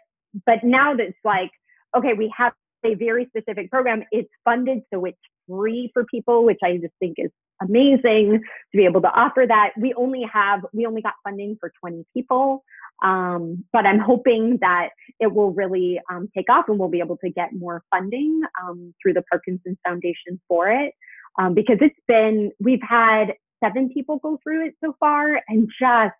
but 0.45 0.63
now 0.63 0.95
that's 0.95 1.17
like, 1.23 1.52
okay, 1.95 2.13
we 2.13 2.34
have 2.38 2.54
a 2.86 2.95
very 2.95 3.26
specific 3.26 3.69
program. 3.71 4.04
It's 4.12 4.30
funded, 4.45 4.80
so 4.93 5.06
it's 5.06 5.17
free 5.50 5.89
for 5.93 6.06
people, 6.06 6.45
which 6.45 6.60
I 6.63 6.78
just 6.78 6.93
think 7.00 7.15
is 7.17 7.32
amazing 7.62 8.39
to 8.71 8.78
be 8.78 8.86
able 8.86 9.02
to 9.02 9.08
offer 9.08 9.45
that. 9.47 9.71
We 9.80 9.93
only 9.95 10.23
have, 10.32 10.65
we 10.73 10.86
only 10.86 11.02
got 11.02 11.13
funding 11.23 11.58
for 11.60 11.71
20 11.80 12.06
people. 12.13 12.63
Um, 13.04 13.63
but 13.71 13.86
I'm 13.86 14.00
hoping 14.00 14.58
that 14.62 14.89
it 15.19 15.32
will 15.34 15.52
really 15.52 16.00
um, 16.12 16.30
take 16.36 16.50
off 16.50 16.65
and 16.67 16.80
we'll 16.80 16.89
be 16.89 17.00
able 17.00 17.17
to 17.17 17.30
get 17.30 17.54
more 17.54 17.84
funding 17.91 18.41
um, 18.62 18.93
through 19.02 19.13
the 19.13 19.23
Parkinson's 19.23 19.78
Foundation 19.86 20.39
for 20.47 20.69
it. 20.69 20.93
Um, 21.39 21.54
because 21.54 21.78
it's 21.82 22.00
been, 22.08 22.52
we've 22.60 22.82
had 22.82 23.34
seven 23.63 23.89
people 23.89 24.17
go 24.17 24.39
through 24.41 24.67
it 24.67 24.76
so 24.84 24.95
far 25.00 25.39
and 25.47 25.69
just 25.80 26.15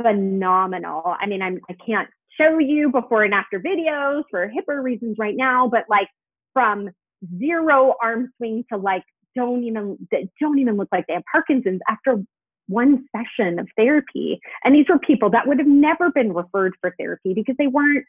phenomenal. 0.00 1.14
I 1.20 1.26
mean, 1.26 1.42
I'm, 1.42 1.60
I 1.68 1.74
can't 1.86 2.08
show 2.40 2.58
you 2.58 2.90
before 2.90 3.22
and 3.24 3.34
after 3.34 3.60
videos 3.60 4.22
for 4.30 4.48
HIPAA 4.48 4.82
reasons 4.82 5.16
right 5.18 5.36
now, 5.36 5.68
but 5.68 5.84
like 5.88 6.08
from 6.52 6.90
zero 7.38 7.94
arm 8.02 8.32
swing 8.36 8.64
to 8.72 8.78
like 8.78 9.02
don't 9.34 9.64
even 9.64 9.98
don't 10.40 10.58
even 10.58 10.76
look 10.76 10.88
like 10.92 11.06
they 11.06 11.14
have 11.14 11.24
Parkinson's 11.30 11.80
after 11.88 12.22
one 12.66 13.04
session 13.14 13.58
of 13.58 13.68
therapy. 13.76 14.40
And 14.64 14.74
these 14.74 14.86
were 14.88 14.98
people 14.98 15.30
that 15.30 15.46
would 15.46 15.58
have 15.58 15.68
never 15.68 16.10
been 16.10 16.32
referred 16.32 16.74
for 16.80 16.94
therapy 16.98 17.34
because 17.34 17.56
they 17.58 17.66
weren't 17.66 18.06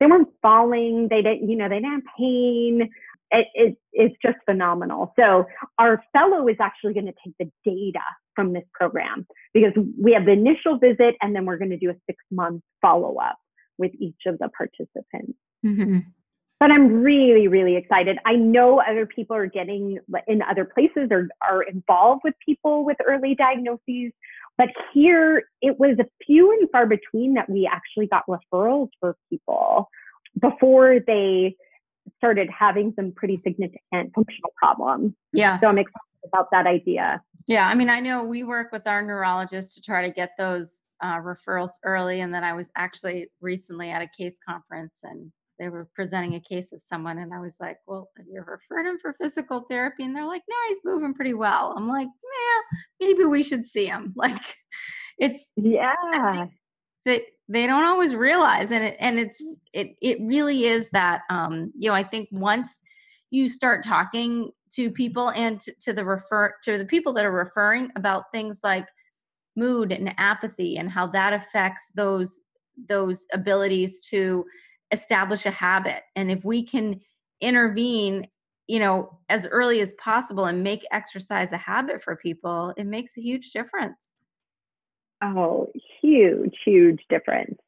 they 0.00 0.06
weren't 0.06 0.28
falling, 0.42 1.08
they 1.08 1.22
didn't, 1.22 1.48
you 1.48 1.56
know, 1.56 1.68
they 1.68 1.76
didn't 1.76 1.90
have 1.90 2.02
pain. 2.16 2.88
It, 3.30 3.46
it, 3.54 3.78
it's 3.92 4.16
just 4.24 4.38
phenomenal. 4.46 5.12
So 5.18 5.44
our 5.78 6.02
fellow 6.12 6.48
is 6.48 6.56
actually 6.60 6.94
going 6.94 7.06
to 7.06 7.14
take 7.24 7.34
the 7.38 7.50
data 7.64 8.04
from 8.38 8.52
this 8.52 8.62
program 8.72 9.26
because 9.52 9.72
we 10.00 10.12
have 10.12 10.24
the 10.24 10.30
initial 10.30 10.78
visit 10.78 11.16
and 11.20 11.34
then 11.34 11.44
we're 11.44 11.58
going 11.58 11.70
to 11.70 11.76
do 11.76 11.90
a 11.90 11.94
six 12.06 12.22
month 12.30 12.62
follow 12.80 13.16
up 13.16 13.36
with 13.78 13.90
each 13.98 14.20
of 14.26 14.38
the 14.38 14.48
participants. 14.56 15.36
Mm-hmm. 15.66 15.98
But 16.60 16.70
I'm 16.70 17.02
really, 17.02 17.48
really 17.48 17.74
excited. 17.74 18.18
I 18.24 18.36
know 18.36 18.80
other 18.80 19.06
people 19.06 19.34
are 19.34 19.46
getting 19.46 19.98
in 20.28 20.42
other 20.42 20.64
places 20.64 21.08
or 21.10 21.26
are 21.42 21.62
involved 21.62 22.20
with 22.22 22.34
people 22.46 22.84
with 22.84 22.96
early 23.04 23.34
diagnoses. 23.34 24.12
But 24.56 24.68
here 24.94 25.48
it 25.60 25.80
was 25.80 25.96
a 25.98 26.06
few 26.24 26.52
and 26.52 26.70
far 26.70 26.86
between 26.86 27.34
that 27.34 27.50
we 27.50 27.68
actually 27.72 28.06
got 28.06 28.22
referrals 28.28 28.90
for 29.00 29.16
people 29.28 29.88
before 30.40 31.00
they 31.04 31.56
started 32.18 32.48
having 32.56 32.92
some 32.94 33.10
pretty 33.10 33.40
significant 33.44 34.12
functional 34.14 34.52
problems. 34.56 35.12
Yeah. 35.32 35.58
So 35.58 35.66
I'm 35.66 35.78
excited 35.78 36.28
about 36.32 36.48
that 36.52 36.66
idea. 36.68 37.20
Yeah. 37.48 37.66
I 37.66 37.74
mean, 37.74 37.88
I 37.88 38.00
know 38.00 38.24
we 38.24 38.44
work 38.44 38.72
with 38.72 38.86
our 38.86 39.02
neurologists 39.02 39.74
to 39.74 39.80
try 39.80 40.06
to 40.06 40.12
get 40.12 40.32
those 40.38 40.84
uh, 41.02 41.16
referrals 41.16 41.70
early. 41.82 42.20
And 42.20 42.32
then 42.32 42.44
I 42.44 42.52
was 42.52 42.68
actually 42.76 43.28
recently 43.40 43.90
at 43.90 44.02
a 44.02 44.08
case 44.16 44.38
conference 44.46 45.00
and 45.02 45.32
they 45.58 45.68
were 45.68 45.88
presenting 45.94 46.34
a 46.34 46.40
case 46.40 46.72
of 46.72 46.80
someone 46.80 47.18
and 47.18 47.32
I 47.34 47.40
was 47.40 47.56
like, 47.58 47.78
well, 47.86 48.10
have 48.16 48.26
you 48.30 48.42
referred 48.46 48.86
him 48.86 48.98
for 48.98 49.14
physical 49.14 49.62
therapy? 49.68 50.04
And 50.04 50.14
they're 50.14 50.26
like, 50.26 50.42
no, 50.48 50.56
he's 50.68 50.80
moving 50.84 51.14
pretty 51.14 51.34
well. 51.34 51.74
I'm 51.76 51.88
like, 51.88 52.06
yeah, 52.06 52.78
maybe 53.00 53.24
we 53.24 53.42
should 53.42 53.66
see 53.66 53.86
him. 53.86 54.14
Like 54.16 54.56
it's 55.18 55.50
yeah. 55.56 56.46
That 57.06 57.22
they 57.48 57.66
don't 57.66 57.84
always 57.84 58.14
realize 58.14 58.70
and 58.70 58.84
it 58.84 58.96
and 59.00 59.18
it's 59.18 59.42
it 59.72 59.96
it 60.02 60.18
really 60.20 60.64
is 60.64 60.90
that 60.90 61.22
um 61.30 61.72
you 61.76 61.88
know, 61.88 61.94
I 61.94 62.04
think 62.04 62.28
once 62.30 62.76
you 63.30 63.48
start 63.48 63.84
talking 63.84 64.50
to 64.70 64.90
people 64.90 65.30
and 65.30 65.60
to, 65.60 65.72
to 65.80 65.92
the 65.92 66.04
refer 66.04 66.54
to 66.64 66.78
the 66.78 66.84
people 66.84 67.12
that 67.14 67.24
are 67.24 67.32
referring 67.32 67.90
about 67.96 68.30
things 68.30 68.60
like 68.62 68.86
mood 69.56 69.92
and 69.92 70.14
apathy 70.18 70.76
and 70.76 70.90
how 70.90 71.06
that 71.06 71.32
affects 71.32 71.90
those 71.94 72.42
those 72.88 73.26
abilities 73.32 74.00
to 74.00 74.44
establish 74.92 75.44
a 75.46 75.50
habit. 75.50 76.02
And 76.14 76.30
if 76.30 76.44
we 76.44 76.62
can 76.62 77.00
intervene 77.40 78.28
you 78.66 78.78
know 78.78 79.18
as 79.28 79.46
early 79.46 79.80
as 79.80 79.94
possible 79.94 80.44
and 80.44 80.62
make 80.62 80.84
exercise 80.92 81.52
a 81.52 81.56
habit 81.56 82.02
for 82.02 82.16
people 82.16 82.74
it 82.76 82.84
makes 82.84 83.16
a 83.16 83.20
huge 83.20 83.50
difference. 83.50 84.18
Oh 85.22 85.68
huge 86.00 86.54
huge 86.64 87.00
difference. 87.08 87.58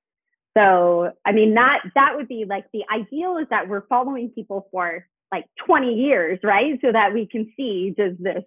So 0.57 1.13
i 1.25 1.33
mean 1.33 1.55
that 1.55 1.81
that 1.95 2.17
would 2.17 2.29
be 2.29 2.45
like 2.49 2.67
the 2.73 2.85
ideal 2.93 3.39
is 3.39 3.47
that 3.51 3.69
we're 3.69 3.87
following 3.87 4.31
people 4.31 4.69
for 4.71 5.07
like 5.33 5.45
20 5.67 5.95
years 5.95 6.39
right 6.43 6.79
so 6.81 6.93
that 6.93 7.15
we 7.15 7.27
can 7.27 7.53
see 7.57 7.95
does 7.97 8.17
this 8.19 8.43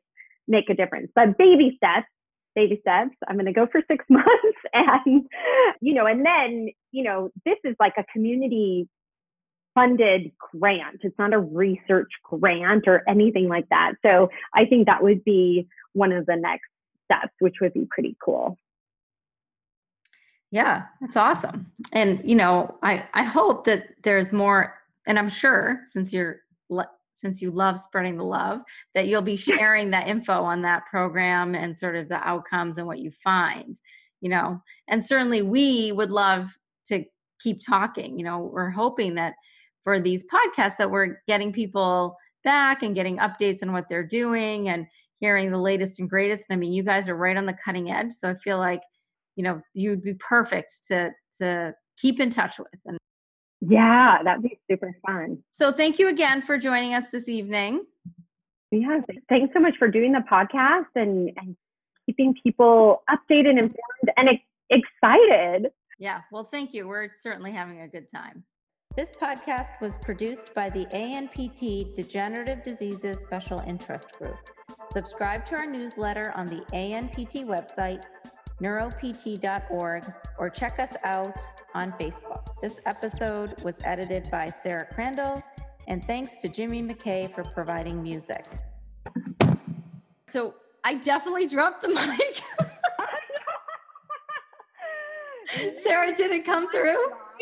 make 0.47 0.69
a 0.69 0.73
difference 0.73 1.09
but 1.15 1.37
baby 1.37 1.73
steps 1.77 2.07
baby 2.55 2.77
steps. 2.81 3.15
I'm 3.27 3.35
going 3.35 3.45
to 3.45 3.53
go 3.53 3.67
for 3.71 3.81
six 3.89 4.05
months. 4.09 4.27
And, 4.73 5.27
you 5.81 5.93
know, 5.93 6.05
and 6.05 6.25
then, 6.25 6.69
you 6.91 7.03
know, 7.03 7.31
this 7.45 7.57
is 7.63 7.75
like 7.79 7.93
a 7.97 8.03
community 8.11 8.87
funded 9.75 10.31
grant. 10.37 10.99
It's 11.01 11.17
not 11.17 11.33
a 11.33 11.39
research 11.39 12.11
grant 12.23 12.87
or 12.87 13.03
anything 13.07 13.47
like 13.47 13.67
that. 13.69 13.93
So 14.05 14.29
I 14.53 14.65
think 14.65 14.85
that 14.87 15.03
would 15.03 15.23
be 15.23 15.67
one 15.93 16.11
of 16.11 16.25
the 16.25 16.35
next 16.35 16.69
steps, 17.05 17.33
which 17.39 17.55
would 17.61 17.73
be 17.73 17.87
pretty 17.89 18.15
cool. 18.23 18.57
Yeah, 20.51 20.83
that's 21.01 21.17
awesome. 21.17 21.71
And, 21.91 22.21
you 22.23 22.35
know, 22.35 22.75
I, 22.83 23.07
I 23.15 23.23
hope 23.23 23.63
that 23.65 23.87
there's 24.03 24.31
more, 24.31 24.75
and 25.07 25.17
I'm 25.17 25.29
sure 25.29 25.81
since 25.85 26.13
you're 26.13 26.42
since 27.13 27.41
you 27.41 27.51
love 27.51 27.79
spreading 27.79 28.17
the 28.17 28.23
love, 28.23 28.61
that 28.95 29.07
you'll 29.07 29.21
be 29.21 29.35
sharing 29.35 29.91
that 29.91 30.07
info 30.07 30.43
on 30.43 30.61
that 30.63 30.83
program 30.89 31.55
and 31.55 31.77
sort 31.77 31.95
of 31.95 32.09
the 32.09 32.27
outcomes 32.27 32.77
and 32.77 32.87
what 32.87 32.99
you 32.99 33.11
find, 33.11 33.79
you 34.21 34.29
know. 34.29 34.61
And 34.87 35.03
certainly 35.03 35.41
we 35.41 35.91
would 35.91 36.11
love 36.11 36.57
to 36.87 37.05
keep 37.41 37.61
talking. 37.65 38.17
You 38.17 38.25
know, 38.25 38.39
we're 38.39 38.71
hoping 38.71 39.15
that 39.15 39.35
for 39.83 39.99
these 39.99 40.25
podcasts 40.25 40.77
that 40.77 40.91
we're 40.91 41.17
getting 41.27 41.53
people 41.53 42.17
back 42.43 42.83
and 42.83 42.95
getting 42.95 43.17
updates 43.17 43.63
on 43.63 43.71
what 43.71 43.87
they're 43.87 44.05
doing 44.05 44.69
and 44.69 44.87
hearing 45.19 45.51
the 45.51 45.57
latest 45.57 45.99
and 45.99 46.09
greatest. 46.09 46.47
I 46.49 46.55
mean, 46.55 46.73
you 46.73 46.83
guys 46.83 47.07
are 47.07 47.15
right 47.15 47.37
on 47.37 47.45
the 47.45 47.57
cutting 47.63 47.91
edge. 47.91 48.11
So 48.11 48.29
I 48.29 48.33
feel 48.35 48.57
like, 48.57 48.81
you 49.35 49.43
know, 49.43 49.61
you'd 49.73 50.03
be 50.03 50.15
perfect 50.15 50.85
to 50.87 51.11
to 51.39 51.73
keep 51.97 52.19
in 52.19 52.29
touch 52.29 52.59
with 52.59 52.67
and 52.85 52.97
yeah, 53.67 54.23
that'd 54.23 54.43
be 54.43 54.59
super 54.69 54.95
fun. 55.05 55.43
So 55.51 55.71
thank 55.71 55.99
you 55.99 56.09
again 56.09 56.41
for 56.41 56.57
joining 56.57 56.93
us 56.93 57.07
this 57.07 57.29
evening. 57.29 57.85
Yeah, 58.71 59.01
thanks 59.29 59.53
so 59.53 59.59
much 59.59 59.75
for 59.77 59.87
doing 59.87 60.11
the 60.11 60.23
podcast 60.29 60.87
and, 60.95 61.31
and 61.37 61.55
keeping 62.05 62.33
people 62.43 63.03
updated, 63.09 63.49
and 63.49 63.59
informed, 63.59 64.11
and 64.17 64.29
ex- 64.29 64.81
excited. 65.01 65.71
Yeah, 65.99 66.21
well, 66.31 66.43
thank 66.43 66.73
you. 66.73 66.87
We're 66.87 67.09
certainly 67.13 67.51
having 67.51 67.81
a 67.81 67.87
good 67.87 68.09
time. 68.09 68.43
This 68.95 69.11
podcast 69.11 69.79
was 69.81 69.97
produced 69.97 70.53
by 70.53 70.69
the 70.69 70.85
ANPT 70.87 71.95
Degenerative 71.95 72.63
Diseases 72.63 73.19
Special 73.19 73.59
Interest 73.65 74.11
Group. 74.19 74.37
Subscribe 74.89 75.45
to 75.47 75.55
our 75.55 75.65
newsletter 75.65 76.33
on 76.35 76.47
the 76.47 76.63
ANPT 76.73 77.45
website 77.45 78.03
neuropt.org, 78.61 80.13
or 80.37 80.49
check 80.49 80.79
us 80.79 80.95
out 81.03 81.37
on 81.73 81.91
Facebook. 81.93 82.32
This 82.63 82.79
episode 82.85 83.61
was 83.61 83.81
edited 83.83 84.31
by 84.31 84.49
Sarah 84.49 84.85
Crandall, 84.85 85.43
and 85.89 86.01
thanks 86.01 86.37
to 86.41 86.47
Jimmy 86.47 86.81
McKay 86.81 87.29
for 87.29 87.43
providing 87.43 88.01
music. 88.01 88.45
So 90.29 90.53
I 90.85 90.93
definitely 90.95 91.45
dropped 91.45 91.81
the 91.81 91.89
mic. 91.89 92.41
Sarah, 95.77 96.15
did 96.15 96.31
it 96.31 96.45
come 96.45 96.71
through? 96.71 97.05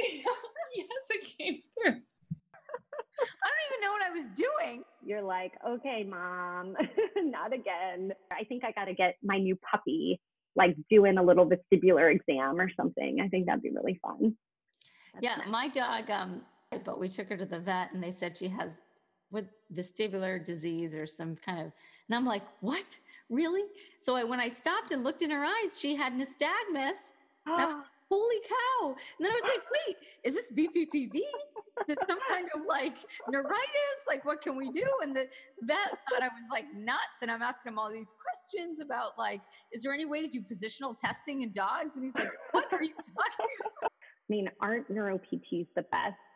yes, 0.76 0.88
it 1.12 1.38
came 1.38 1.62
through. 1.78 2.02
I 2.02 3.46
don't 3.46 3.62
even 3.68 3.80
know 3.84 3.92
what 3.92 4.02
I 4.02 4.10
was 4.10 4.26
doing. 4.36 4.84
You're 5.06 5.22
like, 5.22 5.52
okay, 5.70 6.04
mom, 6.04 6.76
not 7.18 7.54
again. 7.54 8.12
I 8.32 8.44
think 8.46 8.64
I 8.64 8.72
got 8.72 8.86
to 8.86 8.96
get 8.96 9.18
my 9.22 9.38
new 9.38 9.56
puppy 9.58 10.20
like 10.56 10.76
doing 10.90 11.20
a 11.20 11.24
little 11.24 11.48
vestibular 11.48 12.12
exam 12.12 12.60
or 12.60 12.72
something. 12.76 13.20
I 13.24 13.28
think 13.28 13.46
that'd 13.46 13.62
be 13.62 13.70
really 13.70 14.00
fun. 14.02 14.36
That's 15.14 15.24
yeah, 15.24 15.36
nice. 15.38 15.47
my 15.47 15.68
dog, 15.68 16.09
um, 16.09 16.41
but 16.84 16.99
we 16.99 17.09
took 17.09 17.30
her 17.30 17.38
to 17.38 17.45
the 17.45 17.59
vet 17.59 17.93
and 17.93 18.01
they 18.03 18.12
said 18.12 18.38
she 18.38 18.47
has 18.49 18.82
what 19.30 19.45
vestibular 19.74 20.43
disease 20.43 20.95
or 20.95 21.05
some 21.05 21.36
kind 21.36 21.59
of, 21.59 21.72
and 22.09 22.16
I'm 22.16 22.26
like, 22.26 22.43
what? 22.59 22.97
Really? 23.30 23.64
So 23.99 24.16
I, 24.16 24.24
when 24.24 24.39
I 24.39 24.49
stopped 24.49 24.91
and 24.91 25.03
looked 25.03 25.22
in 25.22 25.32
her 25.32 25.45
eyes, 25.45 25.80
she 25.80 25.95
had 25.95 26.14
nystagmus. 26.14 27.12
I 27.47 27.66
was 27.66 27.78
holy 28.12 28.36
cow. 28.43 28.88
And 29.18 29.26
then 29.26 29.32
I 29.32 29.36
was 29.36 29.43
like, 29.43 29.64
wait, 29.88 29.95
is 30.26 30.36
this 30.36 30.51
BPPV? 30.51 31.16
Is 31.16 31.89
it 31.89 31.97
some 32.07 32.20
kind 32.30 32.47
of 32.53 32.66
like 32.68 32.97
neuritis? 33.30 33.99
Like, 34.05 34.26
what 34.26 34.41
can 34.41 34.57
we 34.57 34.70
do? 34.70 34.86
And 35.01 35.16
the 35.16 35.28
vet 35.62 35.89
thought 36.09 36.22
I 36.22 36.28
was 36.28 36.45
like 36.51 36.66
nuts. 36.76 37.22
And 37.22 37.32
I'm 37.32 37.41
asking 37.41 37.72
him 37.72 37.80
all 37.80 37.89
these 37.89 38.14
questions 38.22 38.82
about 38.82 39.18
like, 39.18 39.41
is 39.72 39.82
there 39.82 39.93
any 39.93 40.05
way 40.05 40.22
to 40.22 40.28
do 40.28 40.41
positional 40.41 40.97
testing 40.97 41.43
in 41.43 41.53
dogs? 41.53 41.95
And 41.95 42.03
he's 42.03 42.16
like, 42.16 42.32
what 42.51 42.66
are 42.74 42.84
you 42.84 42.93
talking 42.95 43.47
about? 43.80 43.91
I 44.30 44.34
mean, 44.34 44.50
aren't 44.62 44.90
neuro 44.90 45.20
PTs 45.20 45.68
the 45.76 45.84
best? 45.84 46.16